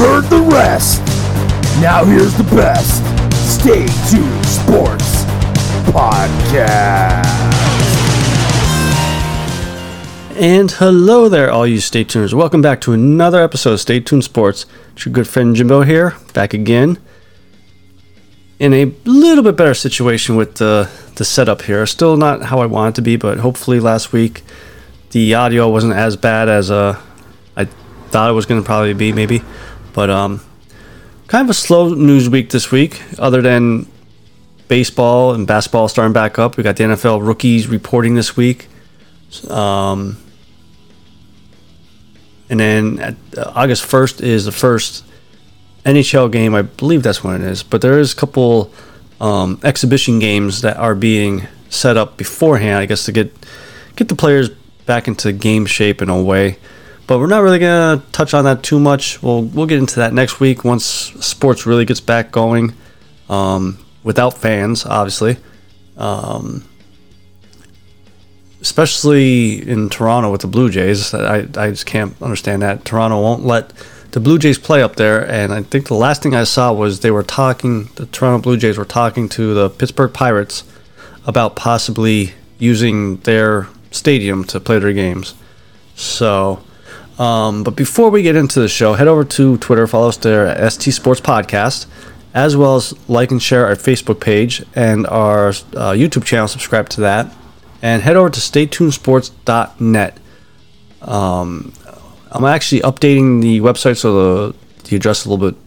heard 0.00 0.24
the 0.30 0.40
rest. 0.40 0.98
Now 1.78 2.06
here's 2.06 2.34
the 2.34 2.44
best. 2.44 3.04
Stay 3.34 3.84
tuned 4.08 4.46
sports 4.46 5.24
podcast. 5.92 7.26
And 10.36 10.70
hello 10.70 11.28
there, 11.28 11.50
all 11.50 11.66
you 11.66 11.80
Stay 11.80 12.02
Tuners. 12.04 12.34
Welcome 12.34 12.62
back 12.62 12.80
to 12.80 12.94
another 12.94 13.42
episode 13.42 13.74
of 13.74 13.80
Stay 13.80 14.00
Tuned 14.00 14.24
Sports. 14.24 14.64
It's 14.94 15.04
your 15.04 15.12
good 15.12 15.28
friend 15.28 15.54
Jimbo 15.54 15.82
here, 15.82 16.16
back 16.32 16.54
again. 16.54 16.96
In 18.58 18.72
a 18.72 18.86
little 19.04 19.44
bit 19.44 19.54
better 19.54 19.74
situation 19.74 20.34
with 20.34 20.54
the, 20.54 20.90
the 21.16 21.26
setup 21.26 21.60
here. 21.60 21.84
Still 21.84 22.16
not 22.16 22.44
how 22.44 22.60
I 22.60 22.66
want 22.66 22.94
it 22.94 22.96
to 22.96 23.02
be, 23.02 23.16
but 23.16 23.36
hopefully 23.40 23.80
last 23.80 24.14
week 24.14 24.44
the 25.10 25.34
audio 25.34 25.68
wasn't 25.68 25.92
as 25.92 26.16
bad 26.16 26.48
as 26.48 26.70
uh, 26.70 26.98
I 27.54 27.66
thought 28.08 28.30
it 28.30 28.32
was 28.32 28.46
going 28.46 28.62
to 28.62 28.64
probably 28.64 28.94
be, 28.94 29.12
maybe. 29.12 29.42
But 29.92 30.10
um, 30.10 30.40
kind 31.26 31.44
of 31.44 31.50
a 31.50 31.54
slow 31.54 31.94
news 31.94 32.28
week 32.28 32.50
this 32.50 32.70
week, 32.70 33.02
other 33.18 33.42
than 33.42 33.86
baseball 34.70 35.34
and 35.34 35.48
basketball 35.48 35.88
starting 35.88 36.12
back 36.12 36.38
up. 36.38 36.56
We 36.56 36.62
got 36.62 36.76
the 36.76 36.84
NFL 36.84 37.26
rookies 37.26 37.66
reporting 37.66 38.14
this 38.14 38.36
week. 38.36 38.68
Um, 39.48 40.16
and 42.48 42.60
then 42.60 42.98
at, 43.00 43.16
uh, 43.36 43.52
August 43.54 43.84
1st 43.84 44.22
is 44.22 44.44
the 44.44 44.52
first 44.52 45.04
NHL 45.84 46.30
game. 46.30 46.54
I 46.54 46.62
believe 46.62 47.02
that's 47.02 47.24
when 47.24 47.42
it 47.42 47.46
is. 47.46 47.64
But 47.64 47.82
there 47.82 47.98
is 47.98 48.12
a 48.12 48.16
couple 48.16 48.72
um, 49.20 49.58
exhibition 49.64 50.20
games 50.20 50.62
that 50.62 50.76
are 50.76 50.94
being 50.94 51.48
set 51.68 51.96
up 51.96 52.16
beforehand, 52.16 52.78
I 52.78 52.86
guess, 52.86 53.04
to 53.06 53.12
get 53.12 53.34
get 53.96 54.08
the 54.08 54.14
players 54.14 54.50
back 54.86 55.08
into 55.08 55.32
game 55.32 55.66
shape 55.66 56.00
in 56.00 56.08
a 56.08 56.22
way. 56.22 56.58
But 57.10 57.18
we're 57.18 57.26
not 57.26 57.42
really 57.42 57.58
gonna 57.58 58.00
touch 58.12 58.34
on 58.34 58.44
that 58.44 58.62
too 58.62 58.78
much. 58.78 59.20
We'll 59.20 59.42
we'll 59.42 59.66
get 59.66 59.80
into 59.80 59.96
that 59.96 60.14
next 60.14 60.38
week 60.38 60.64
once 60.64 60.84
sports 60.84 61.66
really 61.66 61.84
gets 61.84 62.00
back 62.00 62.30
going, 62.30 62.72
um, 63.28 63.84
without 64.04 64.38
fans, 64.38 64.86
obviously. 64.86 65.36
Um, 65.96 66.64
especially 68.60 69.68
in 69.68 69.88
Toronto 69.88 70.30
with 70.30 70.42
the 70.42 70.46
Blue 70.46 70.70
Jays. 70.70 71.12
I, 71.12 71.38
I 71.56 71.70
just 71.70 71.84
can't 71.84 72.14
understand 72.22 72.62
that. 72.62 72.84
Toronto 72.84 73.20
won't 73.20 73.44
let 73.44 73.72
the 74.12 74.20
Blue 74.20 74.38
Jays 74.38 74.60
play 74.60 74.80
up 74.80 74.94
there. 74.94 75.28
And 75.28 75.52
I 75.52 75.64
think 75.64 75.88
the 75.88 75.94
last 75.94 76.22
thing 76.22 76.36
I 76.36 76.44
saw 76.44 76.72
was 76.72 77.00
they 77.00 77.10
were 77.10 77.24
talking, 77.24 77.86
the 77.96 78.06
Toronto 78.06 78.40
Blue 78.40 78.56
Jays 78.56 78.78
were 78.78 78.84
talking 78.84 79.28
to 79.30 79.52
the 79.52 79.68
Pittsburgh 79.68 80.14
Pirates 80.14 80.62
about 81.26 81.56
possibly 81.56 82.34
using 82.60 83.16
their 83.22 83.66
stadium 83.90 84.44
to 84.44 84.60
play 84.60 84.78
their 84.78 84.92
games. 84.92 85.34
So, 85.96 86.62
um, 87.20 87.64
but 87.64 87.76
before 87.76 88.08
we 88.08 88.22
get 88.22 88.34
into 88.34 88.60
the 88.60 88.68
show, 88.68 88.94
head 88.94 89.06
over 89.06 89.24
to 89.24 89.58
Twitter, 89.58 89.86
follow 89.86 90.08
us 90.08 90.16
there 90.16 90.46
at 90.46 90.72
ST 90.72 90.94
Sports 90.94 91.20
Podcast, 91.20 91.84
as 92.32 92.56
well 92.56 92.76
as 92.76 92.94
like 93.10 93.30
and 93.30 93.42
share 93.42 93.66
our 93.66 93.74
Facebook 93.74 94.20
page 94.20 94.64
and 94.74 95.06
our 95.06 95.48
uh, 95.48 95.92
YouTube 95.92 96.24
channel. 96.24 96.48
Subscribe 96.48 96.88
to 96.88 97.02
that, 97.02 97.30
and 97.82 98.00
head 98.00 98.16
over 98.16 98.30
to 98.30 98.40
StayTunedSports.net. 98.40 100.16
Um, 101.02 101.74
I'm 102.32 102.44
actually 102.46 102.80
updating 102.80 103.42
the 103.42 103.60
website 103.60 103.98
so 103.98 104.48
the 104.48 104.56
the 104.84 104.96
address 104.96 105.20
is 105.20 105.26
a 105.26 105.30
little 105.30 105.50
bit 105.50 105.60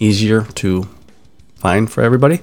easier 0.00 0.42
to 0.56 0.88
find 1.54 1.88
for 1.88 2.02
everybody. 2.02 2.40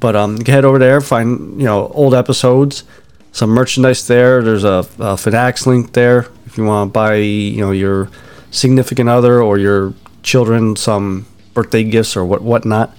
But 0.00 0.16
um, 0.16 0.38
head 0.44 0.66
over 0.66 0.78
there, 0.78 1.00
find 1.00 1.58
you 1.58 1.64
know 1.64 1.88
old 1.94 2.12
episodes, 2.12 2.84
some 3.32 3.48
merchandise 3.48 4.06
there. 4.06 4.42
There's 4.42 4.64
a, 4.64 4.86
a 4.98 5.16
Fanatics 5.16 5.66
link 5.66 5.94
there 5.94 6.28
if 6.52 6.58
you 6.58 6.64
want 6.64 6.90
to 6.90 6.92
buy 6.92 7.14
you 7.14 7.62
know 7.62 7.70
your 7.70 8.10
significant 8.50 9.08
other 9.08 9.42
or 9.42 9.56
your 9.56 9.94
children 10.22 10.76
some 10.76 11.26
birthday 11.54 11.82
gifts 11.82 12.14
or 12.14 12.26
what 12.26 12.42
whatnot. 12.42 12.94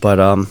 But 0.00 0.18
um, 0.18 0.48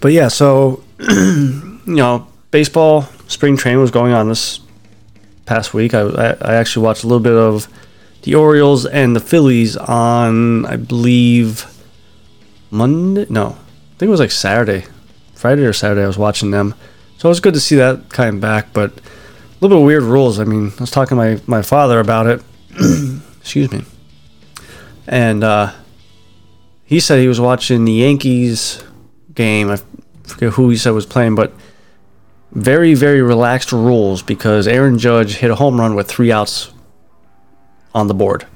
but 0.00 0.12
yeah, 0.12 0.28
so 0.28 0.82
you 0.98 1.80
know 1.86 2.26
baseball 2.50 3.02
spring 3.28 3.58
training 3.58 3.80
was 3.80 3.90
going 3.90 4.12
on 4.12 4.28
this 4.28 4.60
past 5.44 5.74
week. 5.74 5.92
I, 5.92 6.00
I, 6.00 6.54
actually 6.54 6.84
watched 6.84 7.04
a 7.04 7.06
little 7.06 7.22
bit 7.22 7.34
of 7.34 7.68
the 8.22 8.34
Orioles 8.34 8.86
and 8.86 9.16
the 9.16 9.20
Phillies 9.20 9.76
on, 9.76 10.64
I 10.66 10.76
believe, 10.76 11.66
Monday. 12.70 13.26
No, 13.28 13.48
I 13.48 13.98
think 13.98 14.08
it 14.08 14.08
was 14.08 14.20
like 14.20 14.30
Saturday, 14.30 14.86
Friday 15.34 15.64
or 15.64 15.72
Saturday. 15.72 16.04
I 16.04 16.06
was 16.06 16.18
watching 16.18 16.52
them, 16.52 16.74
so 17.18 17.28
it 17.28 17.30
was 17.30 17.40
good 17.40 17.54
to 17.54 17.60
see 17.60 17.76
that 17.76 18.08
coming 18.08 18.40
back. 18.40 18.72
But 18.72 18.92
little 19.62 19.78
bit 19.78 19.86
weird 19.86 20.02
rules. 20.02 20.40
I 20.40 20.44
mean, 20.44 20.72
I 20.76 20.80
was 20.80 20.90
talking 20.90 21.16
to 21.16 21.24
my 21.24 21.40
my 21.46 21.62
father 21.62 22.00
about 22.00 22.26
it. 22.26 22.42
Excuse 23.40 23.70
me, 23.70 23.84
and 25.06 25.44
uh, 25.44 25.72
he 26.84 27.00
said 27.00 27.20
he 27.20 27.28
was 27.28 27.40
watching 27.40 27.84
the 27.84 27.92
Yankees 27.92 28.82
game. 29.34 29.70
I 29.70 29.78
forget 30.24 30.54
who 30.54 30.68
he 30.70 30.76
said 30.76 30.90
was 30.90 31.06
playing, 31.06 31.34
but 31.36 31.52
very 32.50 32.94
very 32.94 33.22
relaxed 33.22 33.72
rules 33.72 34.22
because 34.22 34.66
Aaron 34.66 34.98
Judge 34.98 35.36
hit 35.36 35.50
a 35.50 35.54
home 35.54 35.80
run 35.80 35.94
with 35.94 36.08
three 36.08 36.32
outs 36.32 36.72
on 37.94 38.08
the 38.08 38.14
board. 38.14 38.46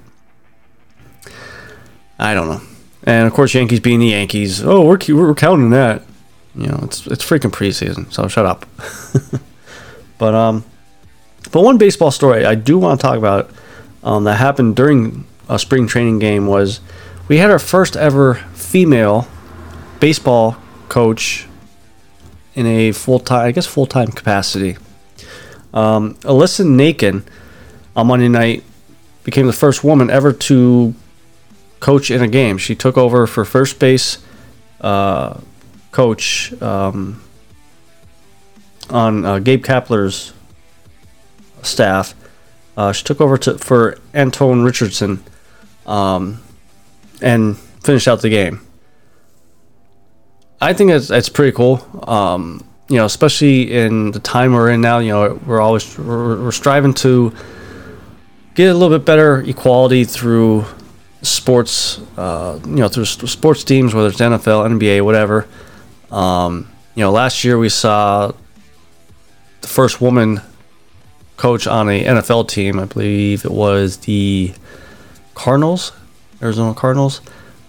I 2.18 2.34
don't 2.34 2.48
know, 2.48 2.60
and 3.04 3.26
of 3.26 3.32
course 3.32 3.54
Yankees 3.54 3.80
being 3.80 4.00
the 4.00 4.08
Yankees. 4.08 4.62
Oh, 4.62 4.82
we're 4.82 4.98
we're 5.14 5.34
counting 5.34 5.70
that. 5.70 6.02
You 6.54 6.68
know, 6.68 6.80
it's 6.82 7.06
it's 7.06 7.24
freaking 7.24 7.52
preseason, 7.52 8.10
so 8.12 8.26
shut 8.28 8.46
up. 8.46 8.66
but 10.18 10.34
um, 10.34 10.64
but 11.52 11.62
one 11.62 11.78
baseball 11.78 12.10
story 12.10 12.44
I 12.44 12.54
do 12.54 12.78
want 12.78 13.00
to 13.00 13.06
talk 13.06 13.18
about 13.18 13.50
um, 14.02 14.24
that 14.24 14.36
happened 14.36 14.76
during 14.76 15.26
a 15.48 15.58
spring 15.58 15.86
training 15.86 16.18
game 16.18 16.46
was 16.46 16.80
we 17.28 17.38
had 17.38 17.50
our 17.50 17.58
first 17.58 17.96
ever 17.96 18.34
female 18.54 19.26
baseball 20.00 20.56
coach 20.88 21.46
in 22.54 22.66
a 22.66 22.92
full 22.92 23.18
time, 23.18 23.46
I 23.46 23.52
guess, 23.52 23.66
full 23.66 23.86
time 23.86 24.08
capacity. 24.08 24.76
Um, 25.74 26.14
Alyssa 26.16 26.64
Nakken 26.64 27.24
on 27.94 28.06
Monday 28.06 28.28
night 28.28 28.64
became 29.24 29.46
the 29.46 29.52
first 29.52 29.84
woman 29.84 30.08
ever 30.08 30.32
to 30.32 30.94
coach 31.80 32.10
in 32.10 32.22
a 32.22 32.28
game. 32.28 32.58
She 32.58 32.74
took 32.74 32.96
over 32.96 33.26
for 33.26 33.44
first 33.44 33.78
base 33.78 34.18
uh, 34.80 35.40
coach 35.90 36.52
um, 36.62 37.22
on 38.88 39.24
uh, 39.24 39.38
Gabe 39.38 39.64
Kapler's 39.64 40.32
staff. 41.66 42.14
Uh, 42.76 42.92
she 42.92 43.04
took 43.04 43.20
over 43.20 43.38
to, 43.38 43.58
for 43.58 43.98
Antoan 44.12 44.62
Richardson 44.62 45.22
um, 45.86 46.42
and 47.22 47.56
finished 47.58 48.06
out 48.06 48.20
the 48.20 48.28
game. 48.28 48.60
I 50.60 50.72
think 50.72 50.90
it's 50.90 51.10
it's 51.10 51.28
pretty 51.28 51.52
cool. 51.52 51.86
Um, 52.08 52.66
you 52.88 52.96
know, 52.96 53.04
especially 53.04 53.72
in 53.72 54.12
the 54.12 54.20
time 54.20 54.52
we're 54.52 54.70
in 54.70 54.80
now. 54.80 54.98
You 54.98 55.10
know, 55.10 55.40
we're 55.46 55.60
always 55.60 55.98
we're, 55.98 56.42
we're 56.42 56.52
striving 56.52 56.94
to 56.94 57.34
get 58.54 58.70
a 58.70 58.74
little 58.74 58.96
bit 58.96 59.04
better 59.04 59.40
equality 59.40 60.04
through 60.04 60.64
sports. 61.22 62.00
Uh, 62.16 62.58
you 62.64 62.76
know, 62.76 62.88
through 62.88 63.04
sports 63.04 63.64
teams, 63.64 63.94
whether 63.94 64.08
it's 64.08 64.18
NFL, 64.18 64.78
NBA, 64.78 65.02
whatever. 65.02 65.46
Um, 66.10 66.70
you 66.94 67.02
know, 67.02 67.10
last 67.10 67.44
year 67.44 67.58
we 67.58 67.68
saw 67.68 68.32
the 69.60 69.68
first 69.68 70.00
woman 70.00 70.40
coach 71.36 71.66
on 71.66 71.88
a 71.88 72.04
NFL 72.04 72.48
team. 72.48 72.78
I 72.78 72.84
believe 72.84 73.44
it 73.44 73.50
was 73.50 73.98
the 73.98 74.52
Cardinals, 75.34 75.92
Arizona 76.42 76.74
Cardinals. 76.74 77.20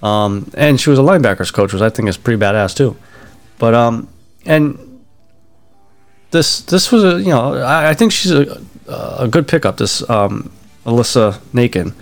Um, 0.02 0.52
and 0.56 0.80
she 0.80 0.90
was 0.90 1.00
a 1.00 1.02
linebackers 1.02 1.52
coach, 1.52 1.74
which 1.74 1.82
I 1.82 1.90
think 1.90 2.08
is 2.08 2.18
pretty 2.18 2.40
badass 2.40 2.76
too. 2.76 2.96
But 3.58 3.74
um, 3.74 4.08
and 4.46 5.02
this 6.32 6.62
this 6.62 6.92
was 6.92 7.04
a 7.04 7.20
you 7.20 7.30
know 7.30 7.56
I, 7.56 7.90
I 7.90 7.94
think 7.94 8.12
she's 8.12 8.32
a 8.32 8.62
a 8.88 9.28
good 9.28 9.48
pickup. 9.48 9.78
This 9.78 10.08
um, 10.10 10.52
Alyssa 10.86 11.34
Nakken. 11.54 11.94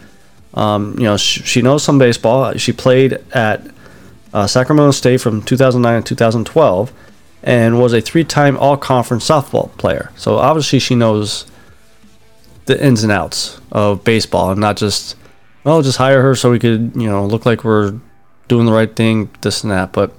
Um, 0.53 0.95
you 0.97 1.03
know, 1.03 1.17
she, 1.17 1.41
she 1.43 1.61
knows 1.61 1.83
some 1.83 1.99
baseball. 1.99 2.53
She 2.53 2.71
played 2.71 3.19
at 3.33 3.65
uh, 4.33 4.47
Sacramento 4.47 4.91
State 4.91 5.19
from 5.19 5.41
2009 5.41 6.03
to 6.03 6.15
2012, 6.15 6.93
and 7.43 7.79
was 7.79 7.93
a 7.93 7.99
three-time 7.99 8.57
All-Conference 8.57 9.27
softball 9.27 9.75
player. 9.77 10.11
So 10.15 10.37
obviously, 10.37 10.79
she 10.79 10.95
knows 10.95 11.45
the 12.65 12.83
ins 12.83 13.03
and 13.03 13.11
outs 13.11 13.59
of 13.71 14.03
baseball, 14.03 14.51
and 14.51 14.59
not 14.59 14.77
just 14.77 15.15
well, 15.63 15.81
just 15.81 15.97
hire 15.97 16.21
her 16.21 16.35
so 16.35 16.51
we 16.51 16.59
could 16.59 16.93
you 16.95 17.07
know 17.07 17.25
look 17.25 17.45
like 17.45 17.63
we're 17.63 17.99
doing 18.47 18.65
the 18.65 18.71
right 18.71 18.95
thing, 18.95 19.29
this 19.41 19.63
and 19.63 19.71
that. 19.71 19.91
But 19.91 20.11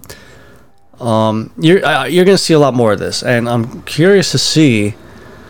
um, 1.00 1.52
you're 1.58 1.84
uh, 1.84 2.04
you're 2.06 2.24
gonna 2.24 2.38
see 2.38 2.54
a 2.54 2.58
lot 2.58 2.74
more 2.74 2.92
of 2.92 2.98
this, 2.98 3.22
and 3.22 3.48
I'm 3.48 3.82
curious 3.82 4.30
to 4.32 4.38
see 4.38 4.94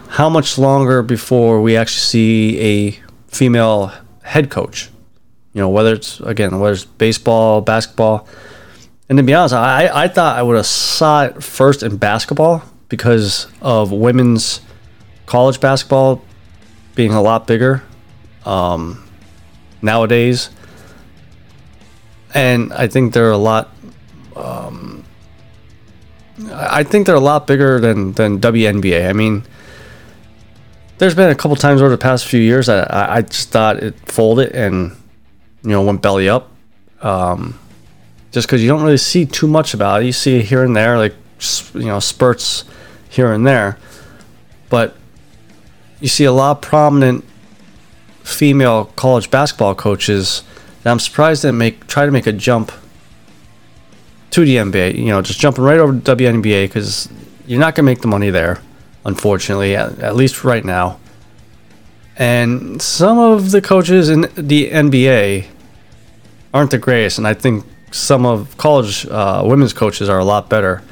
how 0.08 0.28
much 0.28 0.58
longer 0.58 1.02
before 1.02 1.60
we 1.60 1.76
actually 1.76 2.00
see 2.00 2.60
a 2.60 3.00
female 3.28 3.92
head 4.22 4.50
coach. 4.50 4.90
You 5.52 5.62
know, 5.62 5.68
whether 5.68 5.94
it's 5.94 6.20
again 6.20 6.58
whether 6.58 6.74
it's 6.74 6.84
baseball, 6.84 7.60
basketball, 7.60 8.28
and 9.08 9.16
to 9.18 9.22
be 9.22 9.34
honest, 9.34 9.54
I 9.54 10.04
I 10.04 10.08
thought 10.08 10.38
I 10.38 10.42
would 10.42 10.56
have 10.56 10.66
saw 10.66 11.24
it 11.24 11.42
first 11.42 11.82
in 11.82 11.96
basketball 11.96 12.62
because 12.88 13.46
of 13.60 13.92
women's 13.92 14.60
college 15.26 15.60
basketball 15.60 16.22
being 16.96 17.12
a 17.12 17.22
lot 17.22 17.46
bigger 17.46 17.84
um, 18.44 19.06
nowadays, 19.80 20.50
and 22.34 22.72
I 22.72 22.88
think 22.88 23.12
they're 23.14 23.30
a 23.30 23.36
lot. 23.36 23.70
Um, 24.34 25.04
I 26.52 26.82
think 26.82 27.06
they're 27.06 27.14
a 27.14 27.20
lot 27.20 27.46
bigger 27.46 27.78
than 27.78 28.12
than 28.12 28.40
WNBA. 28.40 29.08
I 29.08 29.12
mean, 29.12 29.44
there's 30.98 31.14
been 31.14 31.30
a 31.30 31.34
couple 31.36 31.56
times 31.56 31.80
over 31.80 31.90
the 31.90 31.98
past 31.98 32.26
few 32.26 32.40
years 32.40 32.66
that 32.66 32.92
I, 32.92 33.16
I 33.16 33.22
just 33.22 33.50
thought 33.50 33.82
it 33.82 33.94
folded 34.10 34.52
and 34.52 34.96
you 35.62 35.70
know 35.70 35.82
went 35.82 36.02
belly 36.02 36.28
up, 36.28 36.50
um, 37.02 37.58
just 38.32 38.48
because 38.48 38.62
you 38.62 38.68
don't 38.68 38.82
really 38.82 38.96
see 38.96 39.26
too 39.26 39.46
much 39.46 39.74
about 39.74 40.02
it. 40.02 40.06
You 40.06 40.12
see 40.12 40.38
it 40.38 40.46
here 40.46 40.64
and 40.64 40.74
there, 40.74 40.98
like 40.98 41.14
you 41.74 41.86
know 41.86 42.00
spurts 42.00 42.64
here 43.08 43.32
and 43.32 43.46
there, 43.46 43.78
but 44.70 44.96
you 46.00 46.08
see 46.08 46.24
a 46.24 46.32
lot 46.32 46.56
of 46.56 46.60
prominent 46.62 47.24
female 48.22 48.86
college 48.96 49.30
basketball 49.30 49.74
coaches 49.74 50.42
that 50.82 50.90
I'm 50.90 50.98
surprised 50.98 51.42
didn't 51.42 51.58
make 51.58 51.86
try 51.86 52.06
to 52.06 52.12
make 52.12 52.26
a 52.26 52.32
jump 52.32 52.72
to 54.30 54.44
the 54.44 54.56
NBA. 54.56 54.98
You 54.98 55.06
know, 55.06 55.22
just 55.22 55.40
jumping 55.40 55.64
right 55.64 55.78
over 55.78 55.92
to 55.92 56.16
WNBA 56.16 56.64
because 56.64 57.08
you're 57.46 57.60
not 57.60 57.74
gonna 57.74 57.86
make 57.86 58.00
the 58.00 58.08
money 58.08 58.30
there, 58.30 58.60
unfortunately, 59.04 59.76
at, 59.76 59.98
at 60.00 60.16
least 60.16 60.44
right 60.44 60.64
now. 60.64 60.98
And 62.16 62.80
some 62.80 63.18
of 63.18 63.50
the 63.50 63.60
coaches 63.60 64.08
in 64.08 64.22
the 64.34 64.70
NBA 64.70 65.46
aren't 66.52 66.70
the 66.70 66.78
greatest, 66.78 67.18
and 67.18 67.26
I 67.26 67.34
think 67.34 67.64
some 67.90 68.26
of 68.26 68.56
college 68.56 69.06
uh, 69.06 69.42
women's 69.44 69.72
coaches 69.72 70.08
are 70.08 70.18
a 70.18 70.24
lot 70.24 70.48
better. 70.48 70.82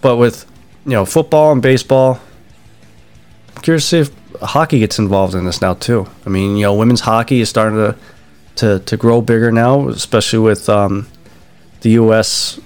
But 0.00 0.16
with 0.16 0.46
you 0.86 0.92
know 0.92 1.04
football 1.04 1.52
and 1.52 1.60
baseball, 1.60 2.20
I'm 3.54 3.62
curious 3.62 3.90
to 3.90 4.04
see 4.04 4.10
if 4.10 4.40
hockey 4.40 4.78
gets 4.78 4.98
involved 4.98 5.34
in 5.34 5.44
this 5.44 5.60
now 5.60 5.74
too. 5.74 6.06
I 6.24 6.28
mean, 6.30 6.56
you 6.56 6.62
know, 6.62 6.74
women's 6.74 7.00
hockey 7.00 7.40
is 7.40 7.48
starting 7.48 7.76
to 7.78 7.96
to, 8.56 8.78
to 8.80 8.96
grow 8.96 9.20
bigger 9.20 9.52
now, 9.52 9.88
especially 9.88 10.38
with 10.38 10.68
um, 10.70 11.08
the 11.82 11.90
U.S. 11.90 12.58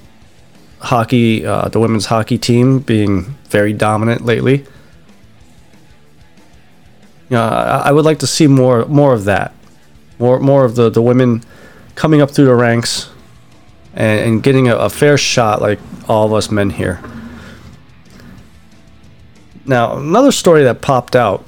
hockey, 0.79 1.45
uh, 1.45 1.69
the 1.69 1.81
women's 1.81 2.07
hockey 2.07 2.39
team 2.39 2.79
being 2.79 3.23
very 3.49 3.73
dominant 3.73 4.25
lately. 4.25 4.59
You 7.29 7.37
know, 7.37 7.43
I, 7.43 7.85
I 7.87 7.93
would 7.93 8.05
like 8.05 8.21
to 8.21 8.27
see 8.27 8.47
more 8.47 8.85
more 8.85 9.15
of 9.15 9.25
that, 9.25 9.55
more 10.19 10.39
more 10.39 10.65
of 10.67 10.77
the, 10.77 10.91
the 10.91 11.03
women 11.03 11.43
coming 11.95 12.21
up 12.21 12.31
through 12.31 12.47
the 12.47 12.55
ranks 12.55 13.09
and, 13.95 14.21
and 14.21 14.43
getting 14.43 14.69
a, 14.69 14.77
a 14.77 14.91
fair 14.91 15.17
shot 15.17 15.63
like 15.63 15.79
all 16.07 16.27
of 16.27 16.35
us 16.35 16.51
men 16.51 16.69
here. 16.69 17.01
Now, 19.67 19.99
another 19.99 20.33
story 20.33 20.65
that 20.65 20.81
popped 20.81 21.15
out 21.15 21.45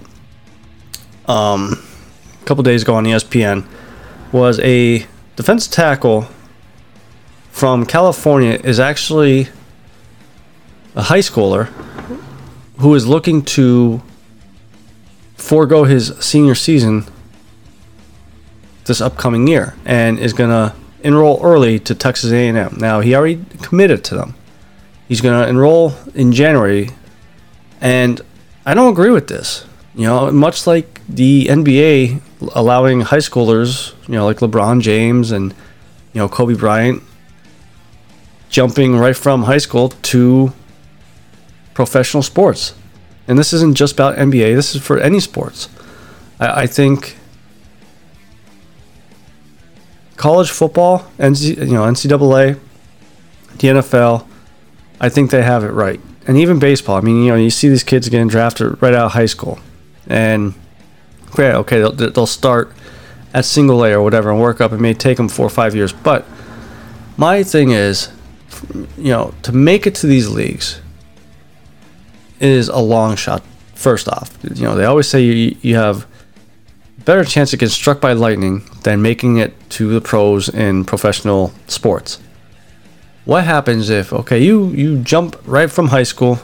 um, 1.27 1.83
a 2.41 2.45
couple 2.45 2.63
days 2.63 2.83
ago 2.83 2.95
on 2.95 3.05
ESPN 3.05 3.67
was 4.33 4.59
a 4.61 5.07
defense 5.37 5.67
tackle 5.67 6.29
from 7.51 7.87
California 7.87 8.59
is 8.65 8.81
actually 8.81 9.49
a 10.95 11.03
high 11.03 11.21
schooler 11.21 11.67
who 12.79 12.95
is 12.95 13.07
looking 13.07 13.43
to 13.43 14.03
forego 15.37 15.85
his 15.85 16.17
senior 16.19 16.55
season 16.55 17.05
this 18.85 19.01
upcoming 19.01 19.47
year 19.47 19.75
and 19.85 20.19
is 20.19 20.33
going 20.33 20.51
to 20.51 20.75
enroll 21.03 21.41
early 21.43 21.79
to 21.79 21.95
Texas 21.95 22.33
A&M. 22.33 22.77
Now, 22.79 23.01
he 23.01 23.15
already 23.15 23.45
committed 23.63 24.05
to 24.05 24.15
them. 24.15 24.35
He's 25.09 25.21
going 25.21 25.41
to 25.41 25.49
enroll 25.49 25.95
in 26.15 26.33
January 26.33 26.91
and 27.83 28.21
I 28.65 28.73
don't 28.73 28.93
agree 28.93 29.11
with 29.11 29.27
this. 29.27 29.67
You 29.95 30.07
know, 30.07 30.31
much 30.31 30.67
like 30.67 31.01
the 31.07 31.47
NBA 31.47 32.23
allowing 32.55 33.03
high 33.03 33.19
schoolers, 33.19 33.93
you 34.09 34.15
know, 34.15 34.25
like 34.25 34.39
LeBron 34.39 34.81
James 34.81 35.33
and 35.33 35.53
you 36.15 36.21
know 36.21 36.29
Kobe 36.29 36.55
Bryant, 36.55 37.03
jumping 38.49 38.97
right 38.97 39.17
from 39.17 39.43
high 39.43 39.59
school 39.59 39.91
to 39.91 40.53
professional 41.75 42.23
sports. 42.23 42.75
And 43.29 43.39
this 43.39 43.53
isn't 43.53 43.77
just 43.77 43.95
about 43.95 44.17
NBA. 44.17 44.55
This 44.55 44.75
is 44.75 44.83
for 44.83 44.99
any 44.99 45.21
sports. 45.21 45.69
I, 46.41 46.63
I 46.63 46.67
think 46.67 47.17
college 50.17 50.51
football, 50.51 51.11
NC, 51.19 51.57
you 51.59 51.75
know, 51.75 51.83
NCAA, 51.83 52.59
the 53.59 53.69
NFL, 53.69 54.27
I 55.01 55.09
think 55.09 55.31
they 55.31 55.43
have 55.43 55.65
it 55.65 55.71
right. 55.71 56.01
And 56.27 56.37
even 56.39 56.59
baseball. 56.59 56.97
I 56.97 57.01
mean, 57.01 57.25
you 57.25 57.31
know, 57.31 57.37
you 57.37 57.51
see 57.51 57.69
these 57.69 57.83
kids 57.83 58.09
getting 58.09 58.29
drafted 58.29 58.81
right 58.81 58.95
out 58.95 59.07
of 59.07 59.13
high 59.13 59.27
school, 59.27 59.59
and 60.07 60.55
great, 61.27 61.53
okay, 61.53 61.81
they'll, 61.81 61.93
they'll 61.93 62.27
start 62.27 62.73
at 63.35 63.45
single 63.45 63.85
A 63.85 63.93
or 63.93 64.03
whatever 64.03 64.31
and 64.31 64.41
work 64.41 64.61
up. 64.61 64.73
It 64.73 64.79
may 64.79 64.95
take 64.95 65.17
them 65.17 65.29
four 65.29 65.47
or 65.47 65.51
five 65.51 65.75
years, 65.75 65.93
but 65.93 66.25
my 67.17 67.43
thing 67.43 67.71
is, 67.71 68.11
you 68.97 69.11
know, 69.13 69.35
to 69.43 69.53
make 69.53 69.87
it 69.87 69.95
to 69.97 70.07
these 70.07 70.29
leagues 70.29 70.81
is 72.41 72.69
a 72.69 72.79
long 72.79 73.17
shot. 73.17 73.43
First 73.75 74.07
off, 74.09 74.37
you 74.43 74.63
know, 74.63 74.77
they 74.77 74.85
always 74.85 75.09
say 75.09 75.23
you 75.23 75.57
you 75.61 75.75
have 75.75 76.07
better 77.05 77.25
chance 77.25 77.53
of 77.53 77.59
getting 77.59 77.71
struck 77.71 78.01
by 78.01 78.13
lightning 78.13 78.63
than 78.85 79.03
making 79.03 79.39
it 79.39 79.53
to 79.71 79.89
the 79.89 80.01
pros 80.01 80.49
in 80.49 80.85
professional 80.85 81.53
sports. 81.67 82.21
What 83.25 83.45
happens 83.45 83.89
if 83.91 84.13
okay, 84.13 84.43
you 84.43 84.69
you 84.69 84.99
jump 84.99 85.37
right 85.47 85.71
from 85.71 85.89
high 85.89 86.03
school 86.03 86.41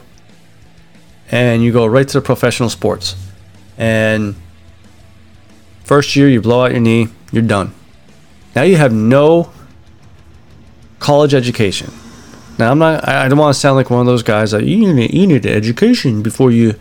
and 1.31 1.63
you 1.63 1.73
go 1.73 1.87
right 1.87 2.07
to 2.09 2.21
the 2.21 2.23
professional 2.23 2.71
sports 2.71 3.17
and 3.77 4.37
First 5.89 6.15
year, 6.17 6.29
you 6.29 6.43
blow 6.43 6.67
out 6.67 6.73
your 6.73 6.83
knee, 6.83 7.09
you're 7.33 7.43
done. 7.43 7.73
Now 8.55 8.61
you 8.61 8.77
have 8.77 8.93
no 8.93 9.51
college 10.99 11.33
education. 11.33 11.91
Now 12.59 12.73
I'm 12.73 12.79
not. 12.79 13.09
I 13.09 13.27
don't 13.27 13.39
want 13.39 13.55
to 13.55 13.59
sound 13.59 13.77
like 13.77 13.89
one 13.89 14.01
of 14.01 14.05
those 14.05 14.23
guys 14.23 14.51
that 14.51 14.65
you 14.65 14.93
need 14.93 15.15
you 15.15 15.27
need 15.27 15.47
education 15.47 16.23
before 16.23 16.51
you, 16.51 16.75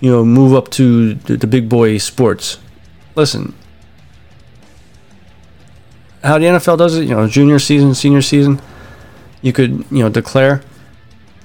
you 0.00 0.10
know, 0.10 0.24
move 0.24 0.54
up 0.54 0.70
to 0.70 1.12
the, 1.12 1.36
the 1.36 1.46
big 1.46 1.68
boy 1.68 1.98
sports. 1.98 2.58
Listen, 3.16 3.52
how 6.24 6.38
the 6.38 6.46
NFL 6.46 6.78
does 6.78 6.96
it, 6.96 7.02
you 7.02 7.14
know, 7.14 7.28
junior 7.28 7.58
season, 7.58 7.94
senior 7.94 8.22
season, 8.22 8.62
you 9.42 9.52
could 9.52 9.84
you 9.90 10.02
know 10.02 10.08
declare. 10.08 10.62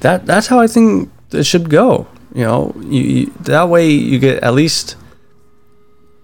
That 0.02 0.26
that's 0.26 0.48
how 0.48 0.60
I 0.60 0.68
think 0.68 1.10
it 1.32 1.46
should 1.46 1.70
go. 1.70 2.08
You 2.34 2.44
know, 2.44 2.76
you, 2.82 3.02
you 3.02 3.26
that 3.42 3.70
way 3.70 3.90
you 3.90 4.20
get 4.20 4.44
at 4.44 4.54
least 4.54 4.96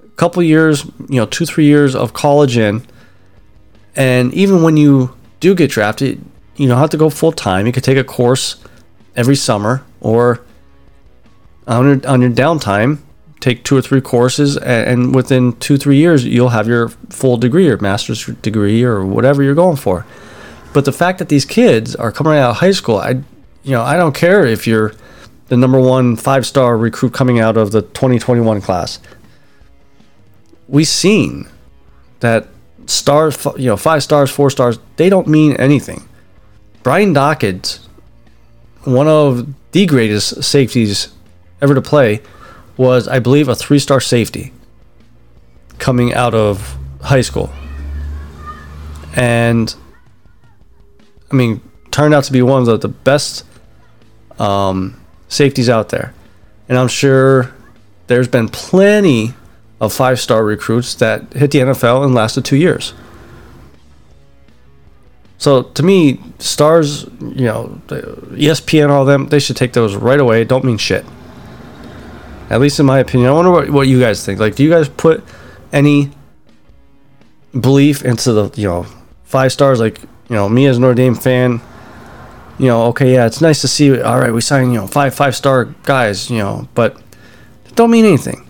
a 0.04 0.10
couple 0.16 0.42
years, 0.44 0.86
you 1.08 1.20
know, 1.20 1.26
two, 1.26 1.46
three 1.46 1.66
years 1.66 1.96
of 1.96 2.14
college 2.14 2.58
in. 2.58 2.86
And 3.96 4.34
even 4.34 4.64
when 4.64 4.78
you 4.78 5.16
do 5.40 5.56
get 5.56 5.72
drafted, 5.72 6.24
you 6.56 6.68
don't 6.68 6.80
have 6.80 6.90
to 6.92 6.98
go 6.98 7.10
full 7.10 7.32
time. 7.32 7.66
You 7.66 7.72
could 7.72 7.84
take 7.84 7.98
a 7.98 8.04
course 8.04 8.64
every 9.16 9.36
summer 9.36 9.84
or 10.02 10.42
on 11.68 11.86
your, 11.86 12.10
on 12.10 12.22
your 12.22 12.32
downtime, 12.32 13.00
take 13.40 13.64
two 13.64 13.78
or 13.78 13.82
three 13.82 14.02
courses. 14.02 14.58
And, 14.58 14.90
and 14.90 15.16
within 15.16 15.54
two, 15.54 15.78
three 15.78 15.98
years, 15.98 16.26
you'll 16.26 16.50
have 16.50 16.68
your 16.68 16.90
full 17.10 17.38
degree 17.38 17.70
or 17.70 17.78
master's 17.78 18.26
degree 18.26 18.84
or 18.84 19.06
whatever 19.06 19.44
you're 19.44 19.56
going 19.56 19.78
for. 19.78 20.06
But 20.74 20.86
the 20.86 20.92
fact 20.92 21.20
that 21.20 21.30
these 21.30 21.46
kids 21.46 21.96
are 21.96 22.12
coming 22.12 22.38
out 22.38 22.52
of 22.52 22.56
high 22.58 22.72
school, 22.72 22.98
I, 22.98 23.22
you 23.64 23.72
know, 23.72 23.82
I 23.82 23.98
don't 23.98 24.14
care 24.14 24.46
if 24.46 24.68
you're 24.68 24.94
the 25.48 25.58
number 25.58 25.80
one 25.80 26.16
five 26.16 26.46
star 26.46 26.78
recruit 26.78 27.14
coming 27.14 27.40
out 27.40 27.58
of 27.58 27.72
the 27.72 27.82
2021 27.82 28.62
class 28.62 29.00
we've 30.70 30.88
seen 30.88 31.50
that 32.22 32.48
stars, 32.86 33.46
you 33.58 33.66
know, 33.66 33.76
five 33.76 34.04
stars, 34.04 34.32
four 34.32 34.50
stars, 34.50 34.80
they 34.96 35.10
don't 35.10 35.28
mean 35.28 35.56
anything. 35.58 36.08
Brian 36.84 37.12
Dawkins, 37.12 37.88
one 38.84 39.08
of 39.08 39.48
the 39.72 39.86
greatest 39.86 40.44
safeties 40.44 41.10
ever 41.62 41.76
to 41.76 41.82
play 41.82 42.22
was, 42.78 43.08
I 43.08 43.20
believe, 43.20 43.50
a 43.50 43.56
three 43.56 43.80
star 43.80 44.00
safety 44.00 44.54
coming 45.80 46.14
out 46.14 46.34
of 46.34 46.78
high 47.02 47.22
school. 47.22 47.52
And, 49.16 49.74
I 51.32 51.36
mean, 51.36 51.62
turned 51.92 52.14
out 52.14 52.24
to 52.26 52.32
be 52.32 52.42
one 52.42 52.62
of 52.62 52.66
the, 52.66 52.78
the 52.78 52.88
best 52.88 53.46
um, 54.40 55.00
safeties 55.28 55.70
out 55.70 55.90
there. 55.90 56.14
And 56.68 56.78
I'm 56.78 56.88
sure 56.88 57.54
there's 58.08 58.28
been 58.28 58.50
plenty 58.50 59.34
of 59.80 59.94
five 59.94 60.20
star 60.20 60.44
recruits 60.44 60.96
that 60.96 61.34
hit 61.34 61.52
the 61.52 61.60
NFL 61.60 62.04
and 62.04 62.14
lasted 62.14 62.46
two 62.46 62.58
years. 62.58 62.94
So 65.38 65.64
to 65.64 65.84
me, 65.84 66.20
stars, 66.40 67.06
you 67.22 67.46
know, 67.46 67.82
ESPN, 67.88 68.90
all 68.90 69.06
them, 69.06 69.28
they 69.28 69.40
should 69.40 69.56
take 69.56 69.72
those 69.72 69.96
right 69.96 70.20
away. 70.20 70.44
Don't 70.44 70.66
mean 70.66 70.78
shit. 70.78 71.06
At 72.50 72.60
least 72.60 72.80
in 72.80 72.86
my 72.86 73.00
opinion. 73.00 73.30
I 73.30 73.34
wonder 73.34 73.52
what, 73.52 73.70
what 73.70 73.88
you 73.88 74.02
guys 74.02 74.26
think. 74.26 74.40
Like, 74.40 74.56
do 74.56 74.64
you 74.64 74.70
guys 74.70 74.90
put 74.90 75.24
any 75.72 76.12
belief 77.58 78.04
into 78.04 78.34
the, 78.34 78.52
you 78.60 78.68
know, 78.68 78.86
five 79.24 79.54
stars? 79.54 79.80
Like, 79.80 80.02
you 80.30 80.36
know, 80.36 80.48
me 80.48 80.68
as 80.68 80.78
a 80.78 80.82
Notre 80.82 80.94
Dame 80.94 81.16
fan, 81.16 81.62
you 82.58 82.68
know, 82.68 82.86
okay, 82.88 83.14
yeah, 83.14 83.26
it's 83.26 83.42
nice 83.42 83.62
to 83.62 83.68
see. 83.68 84.00
All 84.02 84.20
right, 84.20 84.34
we 84.34 84.42
signed, 84.42 84.74
you 84.74 84.80
know, 84.80 84.88
five 84.88 85.16
five 85.16 85.36
star 85.36 85.66
guys, 85.84 86.30
you 86.30 86.38
know, 86.38 86.68
but 86.76 87.02
it 87.66 87.76
don't 87.76 87.90
mean 87.90 88.06
anything 88.06 88.48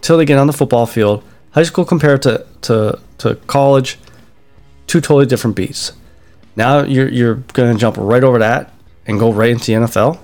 till 0.00 0.16
they 0.16 0.24
get 0.24 0.38
on 0.38 0.46
the 0.46 0.52
football 0.52 0.86
field. 0.86 1.24
High 1.50 1.64
school 1.64 1.84
compared 1.84 2.22
to 2.22 2.46
to 2.62 2.98
to 3.18 3.34
college, 3.46 3.98
two 4.86 5.00
totally 5.00 5.26
different 5.26 5.56
beats. 5.56 5.92
Now 6.56 6.82
you're 6.82 7.08
you're 7.08 7.34
gonna 7.52 7.74
jump 7.74 7.96
right 7.98 8.22
over 8.22 8.38
that 8.38 8.72
and 9.06 9.18
go 9.18 9.32
right 9.32 9.50
into 9.50 9.66
the 9.66 9.72
NFL 9.72 10.18